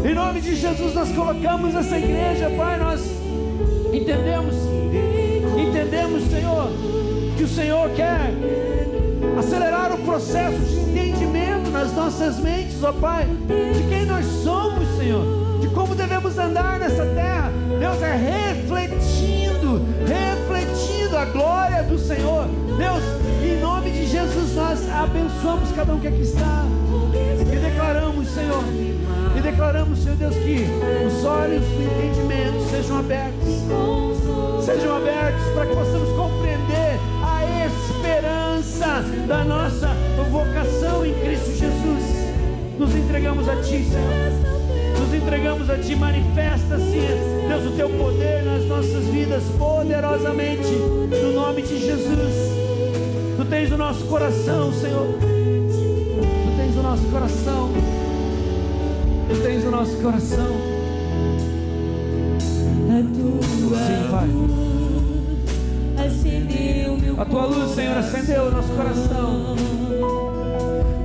Em 0.04 0.14
nome 0.14 0.40
de 0.40 0.54
Jesus, 0.54 0.94
nós 0.94 1.10
colocamos 1.10 1.74
essa 1.74 1.98
igreja, 1.98 2.50
Pai. 2.56 2.78
Nós 2.78 3.00
entendemos, 3.92 4.54
entendemos, 5.56 6.22
Senhor 6.30 6.70
que 7.38 7.44
o 7.44 7.48
Senhor 7.48 7.88
quer 7.90 8.32
acelerar 9.38 9.92
o 9.94 9.98
processo 9.98 10.58
de 10.58 10.80
entendimento 10.80 11.70
nas 11.70 11.92
nossas 11.92 12.40
mentes, 12.40 12.82
ó 12.82 12.92
Pai, 12.92 13.26
de 13.26 13.88
quem 13.88 14.04
nós 14.06 14.26
somos, 14.42 14.88
Senhor, 14.98 15.60
de 15.60 15.68
como 15.68 15.94
devemos 15.94 16.36
andar 16.36 16.80
nessa 16.80 17.06
terra. 17.06 17.52
Deus 17.78 18.02
é 18.02 18.16
refletindo, 18.16 19.80
refletindo 20.04 20.57
a 21.18 21.24
glória 21.26 21.82
do 21.82 21.98
Senhor. 21.98 22.46
Deus, 22.78 23.02
em 23.42 23.60
nome 23.60 23.90
de 23.90 24.06
Jesus, 24.06 24.54
nós 24.54 24.88
abençoamos 24.88 25.70
cada 25.72 25.92
um 25.92 26.00
que 26.00 26.08
aqui 26.08 26.22
está 26.22 26.64
e 27.40 27.56
declaramos, 27.56 28.28
Senhor, 28.28 28.62
e 29.36 29.40
declaramos, 29.40 29.98
Senhor 29.98 30.16
Deus, 30.16 30.34
que 30.36 30.66
os 31.06 31.24
olhos 31.24 31.64
do 31.64 31.82
entendimento 31.82 32.70
sejam 32.70 32.98
abertos, 32.98 34.64
sejam 34.64 34.96
abertos 34.96 35.44
para 35.54 35.66
que 35.66 35.74
possamos 35.74 36.08
compreender 36.16 36.98
esperança 37.98 39.02
da 39.26 39.44
nossa 39.44 39.88
vocação 40.30 41.04
em 41.04 41.14
Cristo 41.20 41.50
Jesus. 41.50 42.04
Nos 42.78 42.94
entregamos 42.94 43.48
a 43.48 43.56
Ti, 43.56 43.84
Senhor. 43.84 44.57
Nos 45.08 45.16
entregamos 45.16 45.70
a 45.70 45.78
Ti, 45.78 45.96
manifesta-se, 45.96 47.00
Deus, 47.48 47.64
o 47.64 47.70
Teu 47.74 47.88
poder 47.88 48.44
nas 48.44 48.66
nossas 48.66 49.06
vidas 49.06 49.42
poderosamente, 49.56 50.68
no 50.68 51.32
nome 51.32 51.62
de 51.62 51.80
Jesus. 51.80 52.34
Tu 53.38 53.44
tens 53.46 53.72
o 53.72 53.78
nosso 53.78 54.04
coração, 54.04 54.70
Senhor. 54.70 55.14
Tu 55.18 56.56
tens 56.58 56.76
o 56.76 56.82
nosso 56.82 57.04
coração. 57.04 57.70
Tu 59.30 59.42
tens 59.42 59.64
o 59.64 59.70
nosso 59.70 59.96
coração. 59.96 60.46
Sim, 63.78 64.08
Pai. 64.10 64.28
A 67.16 67.24
tua 67.24 67.46
luz, 67.46 67.70
Senhor, 67.70 67.96
acendeu 67.96 68.42
o 68.42 68.50
nosso 68.50 68.68
coração. 68.74 69.56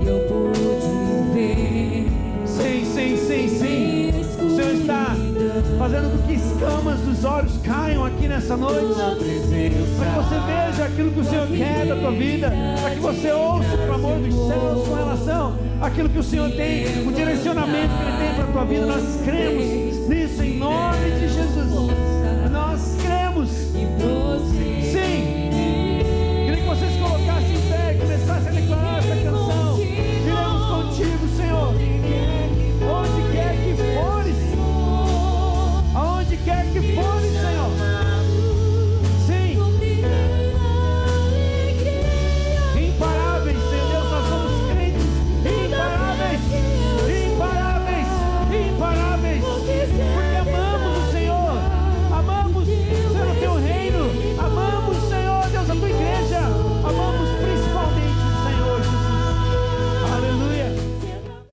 Eu 0.05 0.19
pude 0.27 1.33
ver. 1.33 2.11
Sim, 2.45 2.85
sim, 2.85 3.17
sim, 3.17 3.47
sim. 3.47 3.82
Está 4.83 5.15
fazendo 5.79 6.11
com 6.11 6.27
que 6.27 6.33
escamas 6.33 6.99
dos 6.99 7.23
olhos 7.23 7.57
caiam 7.63 8.03
aqui 8.03 8.27
nessa 8.27 8.57
noite, 8.57 8.93
para 8.93 9.15
que 9.15 10.15
você 10.17 10.35
veja 10.45 10.85
aquilo 10.85 11.11
que 11.13 11.19
o 11.21 11.23
Senhor 11.23 11.47
quer 11.47 11.85
da 11.87 11.95
tua 11.95 12.11
vida, 12.11 12.51
para 12.81 12.89
que 12.91 12.99
você 12.99 13.31
ouça 13.31 13.75
o 13.75 13.87
clamor 13.87 14.19
dos 14.19 14.35
céus 14.35 14.87
com 14.89 14.93
relação 14.93 15.57
àquilo 15.79 16.09
que 16.09 16.19
o 16.19 16.23
Senhor 16.23 16.51
tem, 16.51 17.07
o 17.07 17.13
direcionamento 17.13 17.93
que 17.95 18.03
Ele 18.03 18.17
tem 18.17 18.35
para 18.35 18.43
a 18.43 18.47
tua 18.51 18.65
vida. 18.65 18.85
Nós 18.85 19.21
cremos 19.23 20.09
nisso 20.09 20.43
em 20.43 20.59
nome 20.59 21.11
de 21.11 21.29
Jesus. 21.29 21.91
Nós 22.51 22.97
cremos. 23.01 23.49
Sim. 24.91 25.42
quer 36.53 36.65
que 36.71 36.95
forem, 36.95 37.31
Senhor. 37.31 37.62